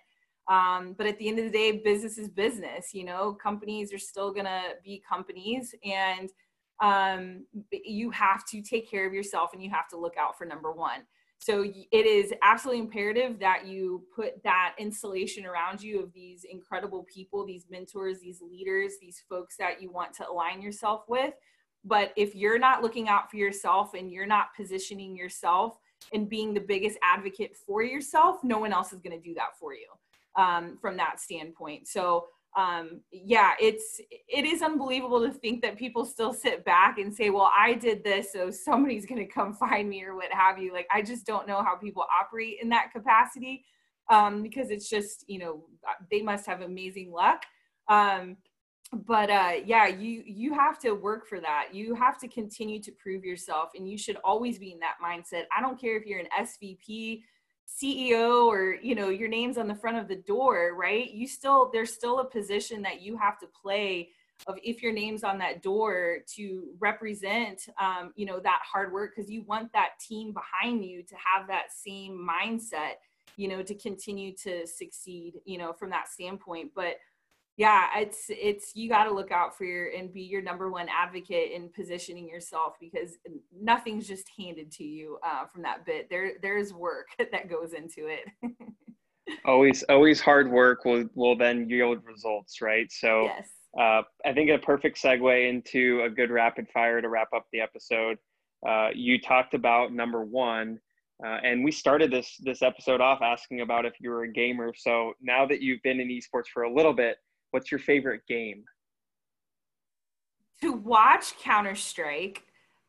um, 0.50 0.94
but 0.98 1.08
at 1.08 1.18
the 1.18 1.30
end 1.30 1.40
of 1.40 1.46
the 1.46 1.52
day 1.52 1.82
business 1.82 2.18
is 2.18 2.28
business 2.28 2.94
you 2.94 3.06
know? 3.06 3.38
Companies 3.42 3.94
are 3.94 3.98
still 3.98 4.34
gonna 4.34 4.64
be 4.84 5.02
companies 5.08 5.74
and 5.86 6.30
um, 6.82 7.46
you 7.72 8.12
have 8.12 8.46
to 8.48 8.62
take 8.62 8.92
care 8.92 9.08
of 9.08 9.14
yourself 9.14 9.52
and 9.54 9.64
you 9.64 9.70
have 9.70 9.88
to 9.88 9.98
look 9.98 10.18
out 10.18 10.38
for 10.38 10.44
number 10.44 10.74
one 10.74 11.04
so 11.46 11.64
it 11.64 12.06
is 12.08 12.34
absolutely 12.42 12.82
imperative 12.82 13.38
that 13.40 13.68
you 13.68 14.04
put 14.16 14.42
that 14.44 14.74
insulation 14.80 15.46
around 15.46 15.82
you 15.82 16.02
of 16.02 16.12
these 16.14 16.46
incredible 16.46 17.06
people 17.12 17.46
these 17.46 17.66
mentors 17.70 18.20
these 18.20 18.42
leaders 18.42 18.94
these 19.00 19.24
folks 19.30 19.56
that 19.58 19.82
you 19.82 19.92
want 19.92 20.14
to 20.14 20.28
align 20.28 20.62
yourself 20.62 21.04
with 21.08 21.34
but 21.84 22.12
if 22.16 22.34
you're 22.34 22.58
not 22.58 22.82
looking 22.82 23.08
out 23.08 23.30
for 23.30 23.38
yourself 23.38 23.94
and 23.94 24.12
you're 24.12 24.26
not 24.26 24.56
positioning 24.56 25.16
yourself 25.16 25.78
and 26.14 26.30
being 26.30 26.54
the 26.54 26.60
biggest 26.60 26.98
advocate 27.04 27.56
for 27.56 27.84
yourself 27.84 28.44
no 28.44 28.58
one 28.58 28.74
else 28.74 28.92
is 28.92 29.02
going 29.02 29.16
to 29.16 29.24
do 29.24 29.34
that 29.34 29.58
for 29.60 29.74
you 29.74 29.88
um, 30.36 30.78
from 30.80 30.98
that 30.98 31.20
standpoint. 31.20 31.88
So 31.88 32.28
um, 32.56 33.02
yeah, 33.12 33.52
it's 33.60 34.00
it 34.10 34.46
is 34.46 34.62
unbelievable 34.62 35.22
to 35.28 35.34
think 35.34 35.62
that 35.62 35.78
people 35.78 36.06
still 36.06 36.34
sit 36.34 36.64
back 36.64 36.98
and 36.98 37.14
say, 37.14 37.30
"Well, 37.30 37.52
I 37.58 37.74
did 37.74 38.04
this, 38.04 38.32
so 38.32 38.50
somebody's 38.50 39.06
going 39.06 39.26
to 39.26 39.32
come 39.32 39.54
find 39.68 39.90
me 39.90 40.04
or 40.04 40.16
what 40.16 40.32
have 40.32 40.58
you." 40.58 40.72
Like 40.72 40.88
I 40.94 41.02
just 41.02 41.26
don't 41.26 41.48
know 41.48 41.62
how 41.62 41.76
people 41.76 42.06
operate 42.22 42.58
in 42.62 42.70
that 42.70 42.92
capacity 42.94 43.66
um, 44.10 44.42
because 44.42 44.70
it's 44.70 44.90
just 44.90 45.26
you 45.28 45.40
know 45.40 45.66
they 46.10 46.22
must 46.22 46.46
have 46.46 46.62
amazing 46.62 47.12
luck. 47.12 47.44
Um, 47.90 48.38
but 48.94 49.30
uh, 49.30 49.54
yeah, 49.66 49.88
you 49.88 50.24
you 50.26 50.54
have 50.54 50.80
to 50.80 50.94
work 50.94 51.28
for 51.28 51.42
that. 51.42 51.70
You 51.74 51.94
have 51.96 52.18
to 52.20 52.28
continue 52.30 52.82
to 52.84 52.92
prove 52.94 53.26
yourself, 53.26 53.72
and 53.76 53.90
you 53.90 53.98
should 53.98 54.18
always 54.24 54.60
be 54.60 54.72
in 54.72 54.80
that 54.80 54.96
mindset. 55.04 55.44
I 55.56 55.62
don't 55.62 55.80
care 55.80 55.98
if 55.98 56.06
you're 56.06 56.20
an 56.20 56.30
SVP 56.40 57.24
CEO 57.68 58.46
or 58.46 58.76
you 58.82 58.96
know 58.96 59.10
your 59.10 59.28
name's 59.28 59.58
on 59.58 59.68
the 59.68 59.76
front 59.76 59.98
of 59.98 60.08
the 60.08 60.16
door, 60.16 60.76
right? 60.76 61.12
You 61.12 61.28
still 61.28 61.70
there's 61.72 61.94
still 61.94 62.20
a 62.20 62.26
position 62.26 62.82
that 62.84 63.02
you 63.02 63.18
have 63.18 63.40
to 63.40 63.48
play 63.48 64.10
of 64.48 64.58
if 64.64 64.84
your 64.84 64.92
name's 64.92 65.24
on 65.24 65.38
that 65.40 65.62
door 65.62 66.18
to 66.36 66.66
represent 66.80 67.68
um, 67.80 68.12
you 68.16 68.26
know 68.26 68.40
that 68.40 68.62
hard 68.72 68.92
work 68.92 69.14
because 69.16 69.32
you 69.32 69.44
want 69.44 69.72
that 69.74 69.92
team 70.00 70.34
behind 70.34 70.84
you 70.84 71.04
to 71.04 71.16
have 71.16 71.48
that 71.48 71.72
same 71.72 72.28
mindset 72.30 72.96
you 73.38 73.48
know 73.48 73.64
to 73.64 73.76
continue 73.76 74.34
to 74.36 74.68
succeed 74.68 75.36
you 75.46 75.58
know 75.58 75.74
from 75.74 75.90
that 75.90 76.08
standpoint 76.10 76.72
but 76.76 76.96
yeah 77.58 77.88
it's 77.98 78.26
it's 78.30 78.72
you 78.76 78.90
got 78.90 79.06
to 79.06 79.14
look 79.14 79.32
out 79.32 79.58
for 79.58 79.66
your 79.66 79.90
and 79.90 80.14
be 80.14 80.22
your 80.22 80.42
number 80.42 80.70
one 80.70 80.88
advocate 80.90 81.52
in 81.52 81.70
positioning 81.70 82.28
yourself 82.28 82.74
because 82.80 83.18
nothing's 83.58 84.08
just 84.08 84.30
handed 84.38 84.72
to 84.72 84.84
you 84.84 85.18
uh, 85.26 85.46
from 85.46 85.62
that 85.62 85.86
bit. 85.86 86.10
There 86.10 86.34
there's 86.42 86.74
work 86.74 87.08
that 87.18 87.50
goes 87.50 87.74
into 87.74 88.08
it. 88.08 88.26
Always 89.46 89.84
always 89.90 90.22
hard 90.22 90.52
work 90.52 90.86
will 90.86 91.06
will 91.16 91.36
then 91.36 91.68
yield 91.68 92.00
results 92.06 92.62
right? 92.62 92.92
So 92.92 93.24
yes. 93.24 93.50
uh, 93.80 94.04
i 94.24 94.34
think 94.34 94.52
a 94.52 94.60
perfect 94.60 95.02
segue 95.02 95.50
into 95.50 96.04
a 96.06 96.10
good 96.10 96.30
rapid 96.30 96.68
fire 96.72 97.02
to 97.02 97.10
wrap 97.10 97.30
up 97.36 97.46
the 97.52 97.60
episode. 97.60 98.18
Uh, 98.68 98.90
you 98.94 99.20
talked 99.20 99.56
about 99.56 99.92
number 99.92 100.24
one 100.24 100.80
uh, 101.24 101.40
and 101.44 101.64
we 101.64 101.72
started 101.72 102.12
this 102.12 102.38
this 102.44 102.62
episode 102.62 103.00
off 103.00 103.22
asking 103.22 103.62
about 103.62 103.86
if 103.86 103.94
you 104.00 104.10
were 104.10 104.24
a 104.24 104.32
gamer. 104.32 104.74
So 104.76 105.14
now 105.22 105.46
that 105.46 105.62
you've 105.62 105.82
been 105.82 106.00
in 106.00 106.10
esports 106.10 106.48
for 106.54 106.64
a 106.64 106.74
little 106.74 106.94
bit 106.94 107.18
What's 107.56 107.72
your 107.72 107.80
favorite 107.80 108.28
game? 108.28 108.66
To 110.62 110.74
watch 110.74 111.40
Counter 111.40 111.74
Strike, 111.74 112.44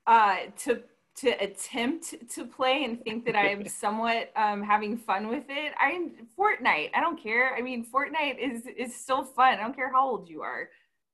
uh, 0.08 0.38
to 0.64 0.82
to 1.18 1.30
attempt 1.40 2.16
to 2.30 2.44
play 2.44 2.82
and 2.82 3.00
think 3.04 3.24
that 3.26 3.36
I 3.36 3.46
am 3.46 3.64
somewhat 3.68 4.32
um, 4.34 4.64
having 4.64 4.96
fun 4.96 5.28
with 5.28 5.44
it. 5.48 5.72
I'm 5.80 6.26
Fortnite. 6.36 6.90
I 6.96 7.00
don't 7.00 7.16
care. 7.16 7.54
I 7.54 7.62
mean, 7.62 7.86
Fortnite 7.86 8.38
is 8.40 8.66
is 8.66 8.92
still 8.92 9.22
fun. 9.22 9.54
I 9.54 9.60
don't 9.60 9.76
care 9.76 9.92
how 9.92 10.04
old 10.04 10.28
you 10.28 10.42
are. 10.42 10.68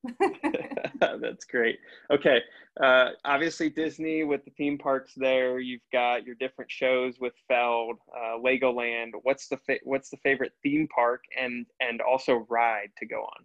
That's 1.01 1.45
great. 1.45 1.79
Okay, 2.11 2.41
uh, 2.81 3.11
obviously 3.25 3.71
Disney 3.71 4.25
with 4.25 4.45
the 4.45 4.51
theme 4.53 4.79
parks 4.79 5.13
there. 5.17 5.59
You've 5.59 5.83
got 5.93 6.25
your 6.25 6.35
different 6.37 6.71
shows 6.71 7.19
with 7.21 7.35
Feld, 7.49 7.99
uh, 8.17 8.39
Legoland. 8.39 9.13
What's 9.23 9.49
the 9.49 9.59
fa- 9.59 9.81
what's 9.85 10.11
the 10.11 10.17
favorite 10.19 10.53
theme 10.63 10.89
park 10.95 11.25
and 11.39 11.67
and 11.81 12.01
also 12.01 12.47
ride 12.49 12.91
to 12.99 13.07
go 13.07 13.23
on? 13.23 13.45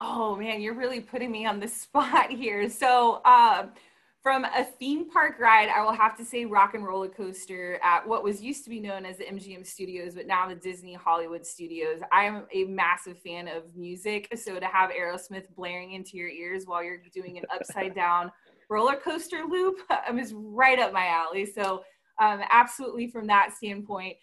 Oh 0.00 0.36
man, 0.36 0.60
you're 0.60 0.74
really 0.74 1.00
putting 1.00 1.30
me 1.30 1.46
on 1.46 1.60
the 1.60 1.68
spot 1.82 2.30
here. 2.30 2.68
So. 2.68 3.20
Uh, 3.24 3.66
from 4.26 4.44
a 4.44 4.64
theme 4.64 5.08
park 5.08 5.38
ride, 5.38 5.68
I 5.68 5.84
will 5.84 5.92
have 5.92 6.16
to 6.16 6.24
say 6.24 6.46
Rock 6.46 6.74
and 6.74 6.84
Roller 6.84 7.06
Coaster 7.06 7.78
at 7.80 8.04
what 8.04 8.24
was 8.24 8.42
used 8.42 8.64
to 8.64 8.70
be 8.70 8.80
known 8.80 9.06
as 9.06 9.18
the 9.18 9.24
MGM 9.24 9.64
Studios, 9.64 10.16
but 10.16 10.26
now 10.26 10.48
the 10.48 10.56
Disney 10.56 10.94
Hollywood 10.94 11.46
Studios. 11.46 12.00
I'm 12.10 12.42
a 12.52 12.64
massive 12.64 13.20
fan 13.20 13.46
of 13.46 13.76
music, 13.76 14.36
so 14.36 14.58
to 14.58 14.66
have 14.66 14.90
Aerosmith 14.90 15.44
blaring 15.54 15.92
into 15.92 16.16
your 16.16 16.28
ears 16.28 16.64
while 16.66 16.82
you're 16.82 16.98
doing 17.14 17.38
an 17.38 17.44
upside 17.54 17.94
down 17.94 18.32
roller 18.68 18.96
coaster 18.96 19.44
loop 19.48 19.76
um, 20.08 20.18
is 20.18 20.32
right 20.34 20.80
up 20.80 20.92
my 20.92 21.06
alley. 21.06 21.46
So, 21.46 21.84
um, 22.20 22.40
absolutely 22.50 23.06
from 23.06 23.28
that 23.28 23.52
standpoint. 23.56 24.16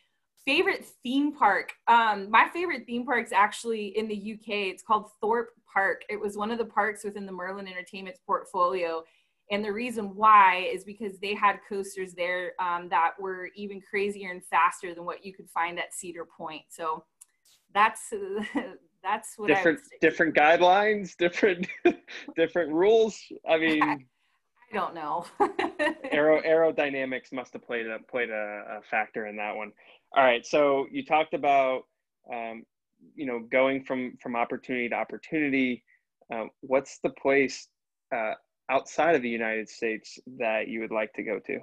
Favorite 0.43 0.85
theme 1.01 1.31
park. 1.33 1.71
Um, 1.87 2.29
my 2.29 2.49
favorite 2.51 2.85
theme 2.85 3.05
park 3.05 3.25
is 3.25 3.31
actually 3.31 3.97
in 3.97 4.09
the 4.09 4.33
UK. 4.33 4.67
It's 4.73 4.83
called 4.83 5.11
Thorpe 5.21 5.51
Park. 5.73 6.03
It 6.09 6.19
was 6.19 6.35
one 6.35 6.51
of 6.51 6.57
the 6.57 6.65
parks 6.65 7.05
within 7.05 7.25
the 7.25 7.31
Merlin 7.31 7.69
Entertainment's 7.69 8.19
portfolio 8.27 9.01
and 9.51 9.63
the 9.63 9.71
reason 9.71 10.15
why 10.15 10.69
is 10.71 10.83
because 10.83 11.17
they 11.19 11.35
had 11.35 11.57
coasters 11.67 12.13
there 12.13 12.53
um, 12.59 12.87
that 12.89 13.11
were 13.19 13.49
even 13.55 13.81
crazier 13.81 14.31
and 14.31 14.43
faster 14.45 14.95
than 14.95 15.05
what 15.05 15.25
you 15.25 15.33
could 15.33 15.49
find 15.49 15.77
at 15.79 15.93
Cedar 15.93 16.25
Point. 16.25 16.63
So 16.69 17.03
that's 17.73 18.13
that's 19.03 19.37
what 19.37 19.47
different 19.47 19.79
different 20.01 20.35
guidelines, 20.35 21.15
different 21.17 21.67
different 22.35 22.71
rules. 22.71 23.19
I 23.47 23.57
mean, 23.59 23.83
I, 23.83 23.97
don't 24.71 24.95
know. 24.95 25.25
aero 26.11 26.41
aerodynamics 26.41 27.33
must 27.33 27.53
have 27.53 27.63
played 27.63 27.87
a 27.87 27.99
played 28.09 28.29
a, 28.29 28.79
a, 28.79 28.81
factor 28.89 29.27
in 29.27 29.35
that 29.35 29.55
one. 29.55 29.71
All 30.15 30.23
right, 30.23 30.45
so 30.45 30.87
you 30.89 31.05
talked 31.05 31.33
about 31.33 31.83
um, 32.31 32.63
you 33.15 33.25
know 33.25 33.39
going 33.51 33.83
from 33.83 34.17
from 34.21 34.35
opportunity 34.35 34.89
to 34.89 34.95
opportunity. 34.95 35.83
Uh, 36.33 36.45
what's 36.61 36.99
the 36.99 37.09
place 37.09 37.67
uh, 38.15 38.33
outside 38.69 39.15
of 39.15 39.21
the 39.21 39.29
United 39.29 39.69
States 39.69 40.19
that 40.39 40.67
you 40.67 40.79
would 40.79 40.91
like 40.91 41.13
to 41.13 41.23
go 41.23 41.39
to? 41.39 41.59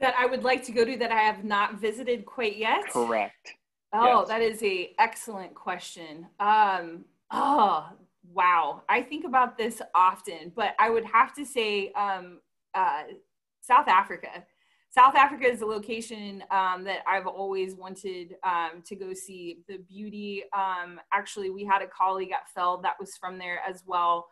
That 0.00 0.14
I 0.18 0.26
would 0.26 0.44
like 0.44 0.64
to 0.64 0.72
go 0.72 0.84
to 0.84 0.96
that 0.96 1.12
I 1.12 1.20
have 1.20 1.44
not 1.44 1.78
visited 1.78 2.24
quite 2.24 2.56
yet. 2.56 2.88
Correct. 2.90 3.54
Oh, 3.92 4.20
yes. 4.20 4.28
that 4.28 4.40
is 4.40 4.62
a 4.62 4.92
excellent 4.98 5.54
question. 5.54 6.26
Um, 6.38 7.04
oh, 7.30 7.88
wow. 8.32 8.82
I 8.88 9.02
think 9.02 9.24
about 9.24 9.58
this 9.58 9.82
often, 9.94 10.52
but 10.54 10.74
I 10.78 10.90
would 10.90 11.04
have 11.04 11.34
to 11.34 11.44
say 11.44 11.92
um, 11.92 12.40
uh, 12.74 13.02
South 13.60 13.88
Africa. 13.88 14.44
South 14.92 15.14
Africa 15.14 15.46
is 15.46 15.60
a 15.60 15.66
location 15.66 16.42
um, 16.50 16.82
that 16.84 17.02
I've 17.06 17.26
always 17.26 17.74
wanted 17.76 18.34
um, 18.42 18.82
to 18.86 18.96
go 18.96 19.14
see. 19.14 19.62
The 19.68 19.78
beauty. 19.78 20.42
Um, 20.52 21.00
actually, 21.12 21.50
we 21.50 21.64
had 21.64 21.80
a 21.80 21.86
colleague 21.86 22.32
at 22.32 22.48
Feld 22.52 22.82
that 22.82 22.94
was 22.98 23.16
from 23.16 23.38
there 23.38 23.60
as 23.68 23.84
well. 23.86 24.26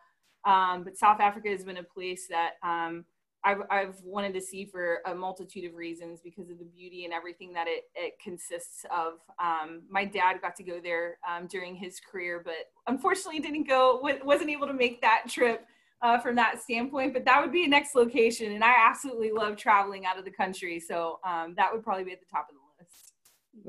Um, 0.45 0.83
but 0.83 0.97
South 0.97 1.19
Africa 1.19 1.49
has 1.49 1.63
been 1.63 1.77
a 1.77 1.83
place 1.83 2.27
that 2.29 2.53
um, 2.63 3.05
I've, 3.43 3.61
I've 3.69 3.95
wanted 4.03 4.33
to 4.33 4.41
see 4.41 4.65
for 4.65 4.99
a 5.05 5.15
multitude 5.15 5.65
of 5.69 5.75
reasons 5.75 6.19
because 6.23 6.49
of 6.49 6.59
the 6.59 6.65
beauty 6.65 7.05
and 7.05 7.13
everything 7.13 7.53
that 7.53 7.67
it, 7.67 7.83
it 7.95 8.13
consists 8.23 8.85
of. 8.91 9.13
Um, 9.41 9.83
my 9.89 10.05
dad 10.05 10.41
got 10.41 10.55
to 10.57 10.63
go 10.63 10.79
there 10.81 11.17
um, 11.29 11.47
during 11.47 11.75
his 11.75 11.99
career, 11.99 12.41
but 12.43 12.71
unfortunately 12.87 13.39
didn't 13.39 13.67
go, 13.67 13.99
wasn't 14.23 14.49
able 14.49 14.67
to 14.67 14.73
make 14.73 15.01
that 15.01 15.23
trip. 15.27 15.65
uh, 16.01 16.19
from 16.19 16.35
that 16.35 16.61
standpoint. 16.61 17.13
But 17.13 17.25
that 17.25 17.41
would 17.41 17.51
be 17.51 17.65
a 17.65 17.67
next 17.67 17.95
location, 17.95 18.53
and 18.53 18.63
I 18.63 18.73
absolutely 18.87 19.31
love 19.31 19.57
traveling 19.57 20.05
out 20.05 20.17
of 20.17 20.25
the 20.25 20.31
country, 20.31 20.79
so 20.79 21.19
um, 21.27 21.53
that 21.57 21.73
would 21.73 21.83
probably 21.83 22.05
be 22.05 22.11
at 22.13 22.19
the 22.19 22.25
top 22.31 22.47
of 22.49 22.55
the 22.55 22.83
list. 22.83 23.13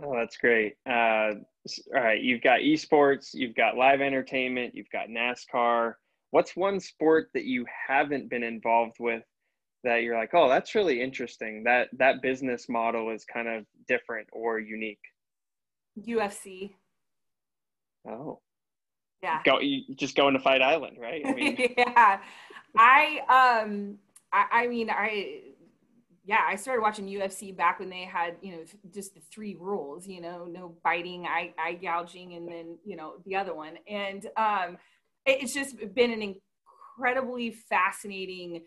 Oh, 0.04 0.16
that's 0.16 0.36
great. 0.36 0.74
Uh, 0.88 1.34
all 1.94 2.02
right, 2.02 2.20
you've 2.22 2.42
got 2.42 2.60
esports, 2.60 3.30
you've 3.34 3.54
got 3.54 3.76
live 3.76 4.00
entertainment, 4.00 4.74
you've 4.74 4.90
got 4.90 5.08
NASCAR. 5.08 5.94
What's 6.30 6.56
one 6.56 6.80
sport 6.80 7.28
that 7.34 7.44
you 7.44 7.66
haven't 7.88 8.30
been 8.30 8.42
involved 8.42 8.96
with 8.98 9.22
that 9.82 10.02
you're 10.02 10.16
like, 10.16 10.30
oh, 10.34 10.48
that's 10.48 10.74
really 10.74 11.00
interesting. 11.00 11.64
That 11.64 11.88
that 11.98 12.22
business 12.22 12.68
model 12.68 13.10
is 13.10 13.24
kind 13.24 13.48
of 13.48 13.64
different 13.88 14.28
or 14.32 14.58
unique. 14.58 15.00
UFC. 15.98 16.74
Oh. 18.08 18.40
Yeah. 19.22 19.40
Go 19.44 19.60
you 19.60 19.94
just 19.96 20.16
going 20.16 20.34
to 20.34 20.40
Fight 20.40 20.62
Island, 20.62 20.96
right? 21.00 21.22
I 21.24 21.32
mean 21.32 21.74
Yeah. 21.78 22.20
I 22.76 23.62
um 23.62 23.98
I, 24.32 24.46
I 24.52 24.66
mean 24.66 24.90
I 24.90 25.42
yeah, 26.24 26.44
I 26.46 26.56
started 26.56 26.82
watching 26.82 27.06
UFC 27.06 27.56
back 27.56 27.80
when 27.80 27.90
they 27.90 28.04
had, 28.04 28.36
you 28.42 28.52
know, 28.52 28.62
just 28.92 29.14
the 29.14 29.20
three 29.32 29.56
rules, 29.58 30.06
you 30.06 30.20
know, 30.20 30.44
no 30.44 30.76
biting, 30.84 31.26
eye, 31.26 31.52
eye 31.58 31.74
gouging, 31.74 32.34
and 32.34 32.46
then, 32.46 32.78
you 32.84 32.94
know, 32.94 33.14
the 33.26 33.34
other 33.34 33.54
one. 33.54 33.78
And 33.88 34.26
um, 34.36 34.76
it's 35.26 35.54
just 35.54 35.76
been 35.94 36.12
an 36.12 36.22
incredibly 36.22 37.50
fascinating 37.50 38.62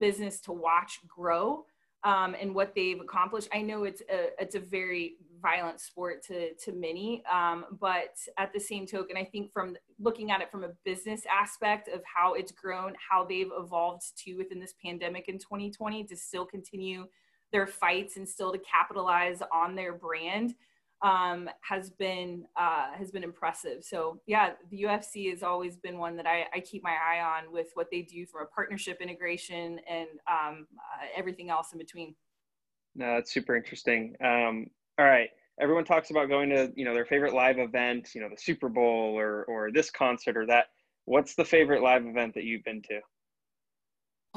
business 0.00 0.40
to 0.40 0.52
watch 0.52 1.00
grow 1.06 1.64
um, 2.04 2.36
and 2.40 2.54
what 2.54 2.74
they've 2.74 3.00
accomplished. 3.00 3.48
I 3.52 3.62
know 3.62 3.84
it's 3.84 4.02
a 4.02 4.28
it's 4.38 4.54
a 4.54 4.60
very 4.60 5.16
violent 5.40 5.80
sport 5.80 6.22
to 6.26 6.54
to 6.54 6.72
many, 6.72 7.22
um, 7.32 7.64
but 7.80 8.16
at 8.36 8.52
the 8.52 8.60
same 8.60 8.86
token, 8.86 9.16
I 9.16 9.24
think 9.24 9.52
from 9.52 9.76
looking 9.98 10.30
at 10.30 10.40
it 10.40 10.50
from 10.50 10.64
a 10.64 10.70
business 10.84 11.22
aspect 11.26 11.88
of 11.88 12.02
how 12.04 12.34
it's 12.34 12.52
grown, 12.52 12.94
how 13.10 13.24
they've 13.24 13.50
evolved 13.56 14.02
to 14.24 14.34
within 14.34 14.60
this 14.60 14.74
pandemic 14.84 15.28
in 15.28 15.38
2020 15.38 16.04
to 16.04 16.16
still 16.16 16.44
continue 16.44 17.06
their 17.50 17.66
fights 17.66 18.16
and 18.16 18.28
still 18.28 18.52
to 18.52 18.58
capitalize 18.58 19.42
on 19.52 19.74
their 19.74 19.94
brand 19.94 20.54
um, 21.02 21.48
has 21.60 21.90
been 21.90 22.44
uh, 22.56 22.88
has 22.96 23.10
been 23.10 23.22
impressive. 23.22 23.84
So 23.84 24.20
yeah, 24.26 24.52
the 24.70 24.82
UFC 24.82 25.30
has 25.30 25.42
always 25.42 25.76
been 25.76 25.98
one 25.98 26.16
that 26.16 26.26
I, 26.26 26.46
I, 26.52 26.60
keep 26.60 26.82
my 26.82 26.90
eye 26.94 27.20
on 27.20 27.52
with 27.52 27.68
what 27.74 27.86
they 27.92 28.02
do 28.02 28.26
from 28.26 28.42
a 28.42 28.46
partnership 28.46 29.00
integration 29.00 29.78
and 29.88 30.08
um, 30.30 30.66
uh, 30.76 31.06
everything 31.16 31.50
else 31.50 31.68
in 31.72 31.78
between. 31.78 32.16
No, 32.96 33.14
that's 33.14 33.32
super 33.32 33.56
interesting. 33.56 34.16
Um, 34.24 34.66
all 34.98 35.06
right, 35.06 35.28
everyone 35.60 35.84
talks 35.84 36.10
about 36.10 36.28
going 36.28 36.50
to 36.50 36.72
you 36.74 36.84
know 36.84 36.94
their 36.94 37.06
favorite 37.06 37.32
live 37.32 37.58
event, 37.58 38.08
you 38.14 38.20
know 38.20 38.28
the 38.28 38.40
Super 38.40 38.68
Bowl 38.68 39.16
or 39.16 39.44
or 39.44 39.70
this 39.70 39.90
concert 39.90 40.36
or 40.36 40.46
that. 40.46 40.66
What's 41.04 41.36
the 41.36 41.44
favorite 41.44 41.82
live 41.82 42.04
event 42.04 42.34
that 42.34 42.44
you've 42.44 42.64
been 42.64 42.82
to? 42.82 43.00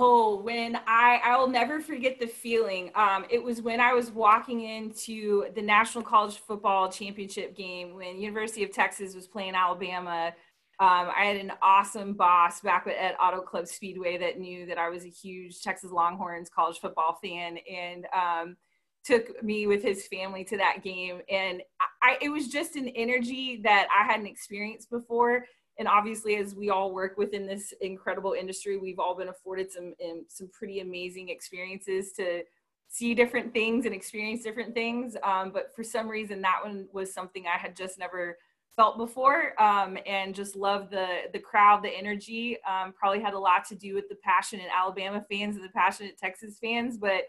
Oh, 0.03 0.41
when 0.41 0.77
I 0.87 1.21
I 1.23 1.37
will 1.37 1.47
never 1.47 1.79
forget 1.79 2.19
the 2.19 2.25
feeling. 2.25 2.89
Um, 2.95 3.23
it 3.29 3.41
was 3.41 3.61
when 3.61 3.79
I 3.79 3.93
was 3.93 4.09
walking 4.09 4.61
into 4.61 5.45
the 5.53 5.61
National 5.61 6.03
College 6.03 6.37
Football 6.37 6.91
Championship 6.91 7.55
game 7.55 7.93
when 7.93 8.19
University 8.19 8.63
of 8.63 8.71
Texas 8.71 9.13
was 9.13 9.27
playing 9.27 9.53
Alabama. 9.53 10.33
Um, 10.79 11.11
I 11.15 11.25
had 11.25 11.35
an 11.35 11.51
awesome 11.61 12.13
boss 12.13 12.61
back 12.61 12.87
at 12.87 13.15
Auto 13.21 13.41
Club 13.41 13.67
Speedway 13.67 14.17
that 14.17 14.39
knew 14.39 14.65
that 14.65 14.79
I 14.79 14.89
was 14.89 15.05
a 15.05 15.09
huge 15.09 15.61
Texas 15.61 15.91
Longhorns 15.91 16.49
college 16.49 16.79
football 16.79 17.19
fan 17.23 17.59
and 17.71 18.07
um, 18.11 18.57
took 19.05 19.43
me 19.43 19.67
with 19.67 19.83
his 19.83 20.07
family 20.07 20.43
to 20.45 20.57
that 20.57 20.83
game. 20.83 21.21
And 21.29 21.61
I, 22.01 22.17
it 22.23 22.29
was 22.29 22.47
just 22.47 22.75
an 22.75 22.87
energy 22.87 23.61
that 23.63 23.87
I 23.95 24.11
hadn't 24.11 24.25
experienced 24.25 24.89
before 24.89 25.45
and 25.79 25.87
obviously 25.87 26.35
as 26.35 26.55
we 26.55 26.69
all 26.69 26.93
work 26.93 27.17
within 27.17 27.47
this 27.47 27.73
incredible 27.81 28.33
industry 28.33 28.77
we've 28.77 28.99
all 28.99 29.15
been 29.15 29.29
afforded 29.29 29.71
some 29.71 29.93
um, 30.03 30.25
some 30.27 30.49
pretty 30.51 30.79
amazing 30.79 31.29
experiences 31.29 32.11
to 32.13 32.43
see 32.87 33.13
different 33.13 33.53
things 33.53 33.85
and 33.85 33.95
experience 33.95 34.43
different 34.43 34.73
things. 34.73 35.15
Um, 35.23 35.51
but 35.51 35.73
for 35.73 35.83
some 35.83 36.09
reason 36.09 36.41
that 36.41 36.59
one 36.63 36.87
was 36.91 37.13
something 37.13 37.45
i 37.47 37.57
had 37.57 37.75
just 37.75 37.97
never 37.97 38.37
felt 38.75 38.97
before. 38.97 39.61
Um, 39.61 39.97
and 40.05 40.33
just 40.33 40.55
love 40.55 40.89
the 40.89 41.23
the 41.33 41.39
crowd 41.39 41.83
the 41.83 41.89
energy. 41.89 42.57
Um, 42.63 42.93
probably 42.93 43.21
had 43.21 43.33
a 43.33 43.39
lot 43.39 43.65
to 43.69 43.75
do 43.75 43.95
with 43.95 44.09
the 44.09 44.15
passionate 44.23 44.67
alabama 44.75 45.25
fans 45.29 45.55
and 45.55 45.63
the 45.63 45.69
passionate 45.69 46.17
texas 46.17 46.57
fans. 46.59 46.97
But 46.97 47.23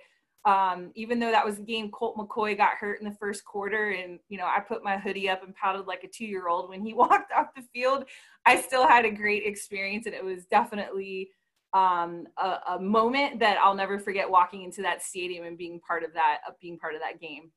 um, 0.44 0.90
even 0.94 1.20
though 1.20 1.30
that 1.30 1.44
was 1.44 1.56
the 1.56 1.62
game, 1.62 1.90
Colt 1.90 2.16
McCoy 2.16 2.56
got 2.56 2.74
hurt 2.74 2.98
in 3.00 3.08
the 3.08 3.14
first 3.14 3.44
quarter, 3.44 3.90
and 3.90 4.18
you 4.28 4.38
know 4.38 4.46
I 4.46 4.60
put 4.60 4.82
my 4.82 4.98
hoodie 4.98 5.28
up 5.28 5.44
and 5.44 5.54
pouted 5.54 5.86
like 5.86 6.02
a 6.02 6.08
two-year-old 6.08 6.68
when 6.68 6.84
he 6.84 6.94
walked 6.94 7.32
off 7.32 7.54
the 7.54 7.62
field. 7.72 8.04
I 8.44 8.60
still 8.60 8.86
had 8.86 9.04
a 9.04 9.10
great 9.10 9.44
experience, 9.46 10.06
and 10.06 10.14
it 10.14 10.24
was 10.24 10.46
definitely 10.46 11.30
um, 11.74 12.26
a, 12.38 12.58
a, 12.70 12.78
moment 12.80 13.38
that 13.38 13.56
I'll 13.58 13.74
never 13.74 13.98
forget. 13.98 14.28
Walking 14.28 14.64
into 14.64 14.82
that 14.82 15.02
stadium 15.02 15.44
and 15.44 15.56
being 15.56 15.80
part 15.80 16.02
of 16.02 16.12
that, 16.14 16.38
uh, 16.46 16.52
being 16.60 16.76
part 16.76 16.94
of 16.94 17.00
that 17.00 17.20
game. 17.20 17.50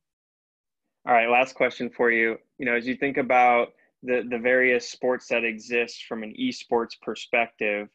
All 1.08 1.14
right, 1.14 1.30
last 1.30 1.56
question 1.56 1.90
for 1.90 2.12
you. 2.12 2.38
You 2.60 2.66
know, 2.68 2.76
as 2.76 2.86
you 2.86 2.96
think 2.96 3.18
about 3.18 3.70
the 4.04 4.24
the 4.30 4.38
various 4.38 4.90
sports 4.90 5.28
that 5.30 5.44
exist 5.44 6.06
from 6.08 6.22
an 6.22 6.36
esports 6.40 6.94
perspective, 7.02 7.90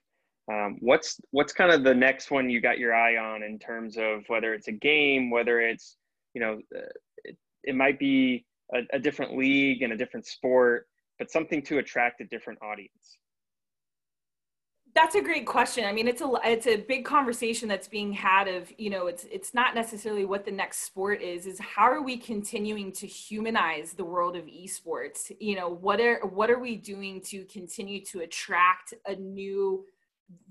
um, 0.50 0.78
what's 0.80 1.20
what's 1.30 1.52
kind 1.52 1.70
of 1.70 1.84
the 1.84 1.94
next 1.94 2.30
one 2.30 2.50
you 2.50 2.60
got 2.60 2.78
your 2.78 2.94
eye 2.94 3.16
on 3.16 3.42
in 3.42 3.58
terms 3.58 3.96
of 3.96 4.24
whether 4.26 4.52
it's 4.52 4.68
a 4.68 4.72
game, 4.72 5.30
whether 5.30 5.60
it's 5.60 5.96
you 6.34 6.40
know 6.40 6.60
uh, 6.76 6.80
it, 7.24 7.36
it 7.62 7.74
might 7.74 7.98
be 7.98 8.44
a, 8.74 8.80
a 8.94 8.98
different 8.98 9.36
league 9.36 9.82
and 9.82 9.92
a 9.92 9.96
different 9.96 10.26
sport, 10.26 10.88
but 11.18 11.30
something 11.30 11.62
to 11.62 11.78
attract 11.78 12.20
a 12.20 12.24
different 12.24 12.58
audience. 12.62 13.18
That's 14.92 15.14
a 15.14 15.20
great 15.20 15.46
question. 15.46 15.84
I 15.84 15.92
mean, 15.92 16.08
it's 16.08 16.20
a 16.20 16.32
it's 16.42 16.66
a 16.66 16.78
big 16.78 17.04
conversation 17.04 17.68
that's 17.68 17.86
being 17.86 18.12
had 18.12 18.48
of 18.48 18.72
you 18.76 18.90
know 18.90 19.06
it's 19.06 19.26
it's 19.30 19.54
not 19.54 19.76
necessarily 19.76 20.24
what 20.24 20.44
the 20.44 20.50
next 20.50 20.80
sport 20.84 21.22
is 21.22 21.46
is 21.46 21.60
how 21.60 21.84
are 21.84 22.02
we 22.02 22.16
continuing 22.16 22.90
to 22.92 23.06
humanize 23.06 23.92
the 23.92 24.04
world 24.04 24.36
of 24.36 24.46
esports? 24.46 25.30
You 25.38 25.54
know 25.54 25.68
what 25.68 26.00
are 26.00 26.26
what 26.26 26.50
are 26.50 26.58
we 26.58 26.74
doing 26.74 27.20
to 27.26 27.44
continue 27.44 28.04
to 28.06 28.20
attract 28.20 28.94
a 29.06 29.14
new 29.14 29.84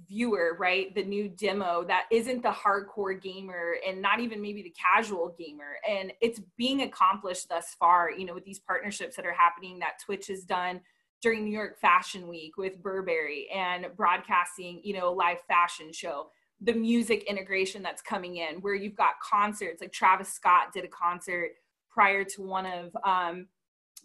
viewer, 0.07 0.57
right? 0.59 0.93
The 0.95 1.03
new 1.03 1.29
demo 1.29 1.83
that 1.85 2.05
isn't 2.11 2.41
the 2.41 2.49
hardcore 2.51 3.21
gamer 3.21 3.75
and 3.87 4.01
not 4.01 4.19
even 4.19 4.41
maybe 4.41 4.63
the 4.63 4.73
casual 4.73 5.35
gamer. 5.37 5.77
And 5.87 6.11
it's 6.19 6.41
being 6.57 6.81
accomplished 6.81 7.49
thus 7.49 7.75
far, 7.79 8.11
you 8.11 8.25
know, 8.25 8.33
with 8.33 8.43
these 8.43 8.59
partnerships 8.59 9.15
that 9.15 9.25
are 9.25 9.33
happening 9.33 9.79
that 9.79 9.99
Twitch 10.03 10.27
has 10.27 10.43
done 10.43 10.81
during 11.21 11.43
New 11.43 11.51
York 11.51 11.79
Fashion 11.79 12.27
Week 12.27 12.57
with 12.57 12.81
Burberry 12.81 13.49
and 13.53 13.87
broadcasting, 13.95 14.81
you 14.83 14.93
know, 14.93 15.11
live 15.11 15.41
fashion 15.47 15.93
show. 15.93 16.31
The 16.61 16.73
music 16.73 17.23
integration 17.23 17.83
that's 17.83 18.01
coming 18.01 18.37
in, 18.37 18.55
where 18.61 18.75
you've 18.75 18.95
got 18.95 19.19
concerts 19.21 19.79
like 19.79 19.91
Travis 19.93 20.33
Scott 20.33 20.73
did 20.73 20.83
a 20.83 20.89
concert 20.89 21.51
prior 21.89 22.23
to 22.23 22.41
one 22.41 22.65
of 22.65 22.95
um, 23.05 23.47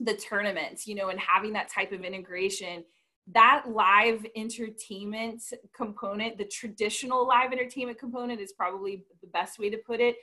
the 0.01 0.15
tournaments, 0.15 0.87
you 0.87 0.95
know, 0.95 1.09
and 1.09 1.19
having 1.19 1.53
that 1.55 1.69
type 1.69 1.93
of 1.93 2.03
integration 2.03 2.85
that 3.33 3.65
live 3.69 4.27
entertainment 4.37 5.43
component, 5.75 6.37
the 6.37 6.45
traditional 6.45 7.27
live 7.27 7.53
entertainment 7.53 7.99
component 7.99 8.41
is 8.41 8.53
probably 8.53 9.05
the 9.23 9.27
best 9.29 9.59
way 9.59 9.71
to 9.71 9.79
put 9.79 10.01
it. 10.01 10.17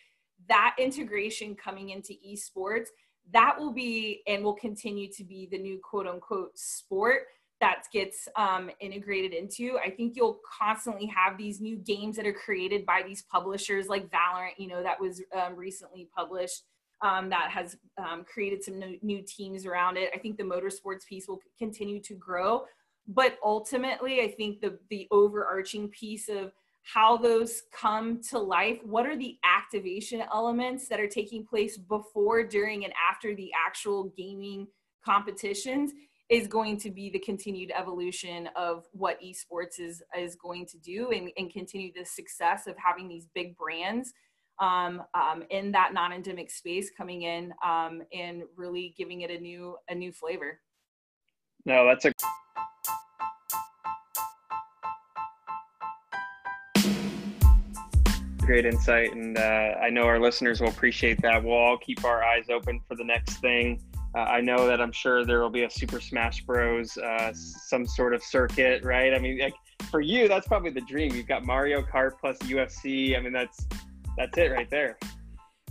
That 0.47 0.75
integration 0.77 1.55
coming 1.55 1.89
into 1.89 2.13
esports, 2.27 2.87
that 3.33 3.57
will 3.57 3.71
be 3.71 4.21
and 4.27 4.43
will 4.43 4.53
continue 4.53 5.07
to 5.13 5.23
be 5.23 5.47
the 5.49 5.57
new 5.57 5.79
quote 5.83 6.07
unquote 6.07 6.57
sport 6.57 7.23
that 7.59 7.83
gets 7.93 8.27
um, 8.35 8.71
integrated 8.79 9.33
into. 9.33 9.77
I 9.77 9.91
think 9.91 10.15
you'll 10.15 10.39
constantly 10.59 11.05
have 11.05 11.37
these 11.37 11.61
new 11.61 11.77
games 11.77 12.17
that 12.17 12.25
are 12.25 12.33
created 12.33 12.85
by 12.85 13.03
these 13.05 13.21
publishers 13.21 13.87
like 13.87 14.09
Valorant, 14.09 14.53
you 14.57 14.67
know, 14.67 14.81
that 14.81 14.99
was 14.99 15.21
um, 15.39 15.55
recently 15.55 16.09
published. 16.15 16.63
Um, 17.03 17.31
that 17.31 17.49
has 17.49 17.77
um, 17.97 18.23
created 18.31 18.63
some 18.63 18.77
new, 18.77 18.99
new, 19.01 19.23
teams 19.23 19.65
around 19.65 19.97
it. 19.97 20.11
I 20.13 20.19
think 20.19 20.37
the 20.37 20.43
motorsports 20.43 21.03
piece 21.09 21.27
will 21.27 21.39
continue 21.57 21.99
to 21.99 22.13
grow 22.13 22.65
but 23.13 23.37
ultimately 23.43 24.21
i 24.21 24.27
think 24.27 24.61
the 24.61 24.77
the 24.89 25.07
overarching 25.11 25.87
piece 25.89 26.29
of 26.29 26.51
how 26.83 27.15
those 27.15 27.63
come 27.71 28.21
to 28.21 28.39
life 28.39 28.79
what 28.83 29.05
are 29.05 29.17
the 29.17 29.37
activation 29.43 30.23
elements 30.33 30.87
that 30.87 30.99
are 30.99 31.07
taking 31.07 31.45
place 31.45 31.77
before 31.77 32.43
during 32.43 32.83
and 32.85 32.93
after 33.09 33.35
the 33.35 33.51
actual 33.67 34.11
gaming 34.17 34.67
competitions 35.05 35.91
is 36.29 36.47
going 36.47 36.77
to 36.77 36.89
be 36.89 37.09
the 37.09 37.19
continued 37.19 37.71
evolution 37.77 38.49
of 38.55 38.85
what 38.93 39.19
esports 39.21 39.79
is 39.79 40.01
is 40.17 40.35
going 40.35 40.65
to 40.65 40.77
do 40.79 41.11
and, 41.11 41.29
and 41.37 41.51
continue 41.51 41.91
the 41.93 42.05
success 42.05 42.67
of 42.67 42.75
having 42.77 43.07
these 43.07 43.27
big 43.35 43.55
brands 43.57 44.13
um, 44.59 45.03
um, 45.13 45.43
in 45.49 45.71
that 45.71 45.93
non-endemic 45.93 46.49
space 46.51 46.91
coming 46.95 47.23
in 47.23 47.53
um, 47.65 48.01
and 48.13 48.43
really 48.55 48.93
giving 48.97 49.21
it 49.21 49.31
a 49.31 49.39
new 49.39 49.75
a 49.89 49.95
new 49.95 50.11
flavor. 50.11 50.59
No 51.65 51.85
that's 51.85 52.05
a 52.05 52.13
great 58.45 58.65
insight, 58.65 59.13
and 59.13 59.37
uh, 59.37 59.75
I 59.81 59.89
know 59.89 60.03
our 60.03 60.19
listeners 60.19 60.61
will 60.61 60.69
appreciate 60.69 61.21
that. 61.21 61.43
We'll 61.43 61.53
all 61.53 61.77
keep 61.77 62.03
our 62.03 62.23
eyes 62.23 62.45
open 62.49 62.79
for 62.87 62.95
the 62.95 63.03
next 63.03 63.37
thing. 63.37 63.81
uh, 64.15 64.19
I 64.19 64.41
know 64.41 64.67
that 64.67 64.81
I'm 64.81 64.91
sure 64.91 65.25
there 65.25 65.39
will 65.39 65.49
be 65.49 65.63
a 65.63 65.69
Super 65.69 66.01
Smash 66.01 66.45
Bros. 66.45 66.97
Uh, 66.97 67.31
some 67.33 67.85
sort 67.85 68.13
of 68.13 68.23
circuit, 68.23 68.83
right? 68.83 69.13
I 69.13 69.19
mean, 69.19 69.39
like 69.39 69.53
for 69.89 70.01
you, 70.01 70.27
that's 70.27 70.47
probably 70.47 70.71
the 70.71 70.81
dream. 70.81 71.13
You've 71.15 71.27
got 71.27 71.45
Mario 71.45 71.81
Kart 71.81 72.13
plus 72.19 72.37
UFC. 72.39 73.17
I 73.17 73.21
mean, 73.21 73.33
that's 73.33 73.65
that's 74.17 74.37
it 74.37 74.51
right 74.51 74.69
there. 74.69 74.97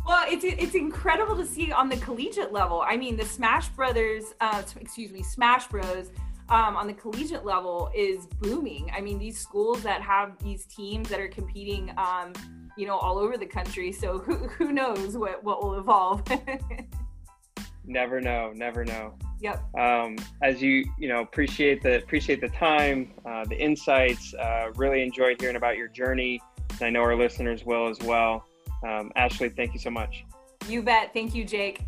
Well, 0.06 0.24
it's 0.28 0.44
it's 0.44 0.74
incredible 0.74 1.36
to 1.36 1.46
see 1.46 1.70
on 1.72 1.88
the 1.88 1.98
collegiate 1.98 2.52
level. 2.52 2.82
I 2.86 2.96
mean, 2.96 3.16
the 3.16 3.26
Smash 3.26 3.68
Brothers, 3.68 4.34
uh, 4.40 4.62
excuse 4.80 5.12
me, 5.12 5.22
Smash 5.22 5.68
Bros. 5.68 6.10
Um, 6.48 6.74
on 6.74 6.88
the 6.88 6.94
collegiate 6.94 7.44
level 7.44 7.92
is 7.94 8.26
booming. 8.40 8.90
I 8.92 9.00
mean, 9.00 9.20
these 9.20 9.38
schools 9.38 9.84
that 9.84 10.02
have 10.02 10.36
these 10.42 10.66
teams 10.66 11.08
that 11.08 11.20
are 11.20 11.28
competing, 11.28 11.92
um, 11.96 12.32
you 12.80 12.86
know, 12.86 12.96
all 12.96 13.18
over 13.18 13.36
the 13.36 13.46
country. 13.46 13.92
So 13.92 14.18
who 14.26 14.36
who 14.48 14.72
knows 14.72 15.16
what 15.16 15.44
what 15.44 15.62
will 15.62 15.74
evolve. 15.74 16.22
never 17.84 18.20
know, 18.20 18.52
never 18.54 18.84
know. 18.84 19.14
Yep. 19.40 19.74
Um, 19.78 20.16
as 20.42 20.60
you 20.62 20.84
you 20.98 21.08
know 21.08 21.20
appreciate 21.20 21.82
the 21.82 21.98
appreciate 21.98 22.40
the 22.40 22.48
time, 22.48 23.12
uh, 23.26 23.44
the 23.44 23.58
insights. 23.58 24.34
Uh, 24.34 24.70
really 24.76 25.02
enjoyed 25.02 25.40
hearing 25.40 25.56
about 25.56 25.76
your 25.76 25.88
journey. 25.88 26.40
And 26.70 26.82
I 26.82 26.90
know 26.90 27.02
our 27.02 27.16
listeners 27.16 27.64
will 27.64 27.88
as 27.88 27.98
well. 28.00 28.46
Um, 28.86 29.12
Ashley, 29.14 29.50
thank 29.50 29.74
you 29.74 29.80
so 29.80 29.90
much. 29.90 30.24
You 30.66 30.82
bet. 30.82 31.12
Thank 31.12 31.34
you, 31.34 31.44
Jake. 31.44 31.82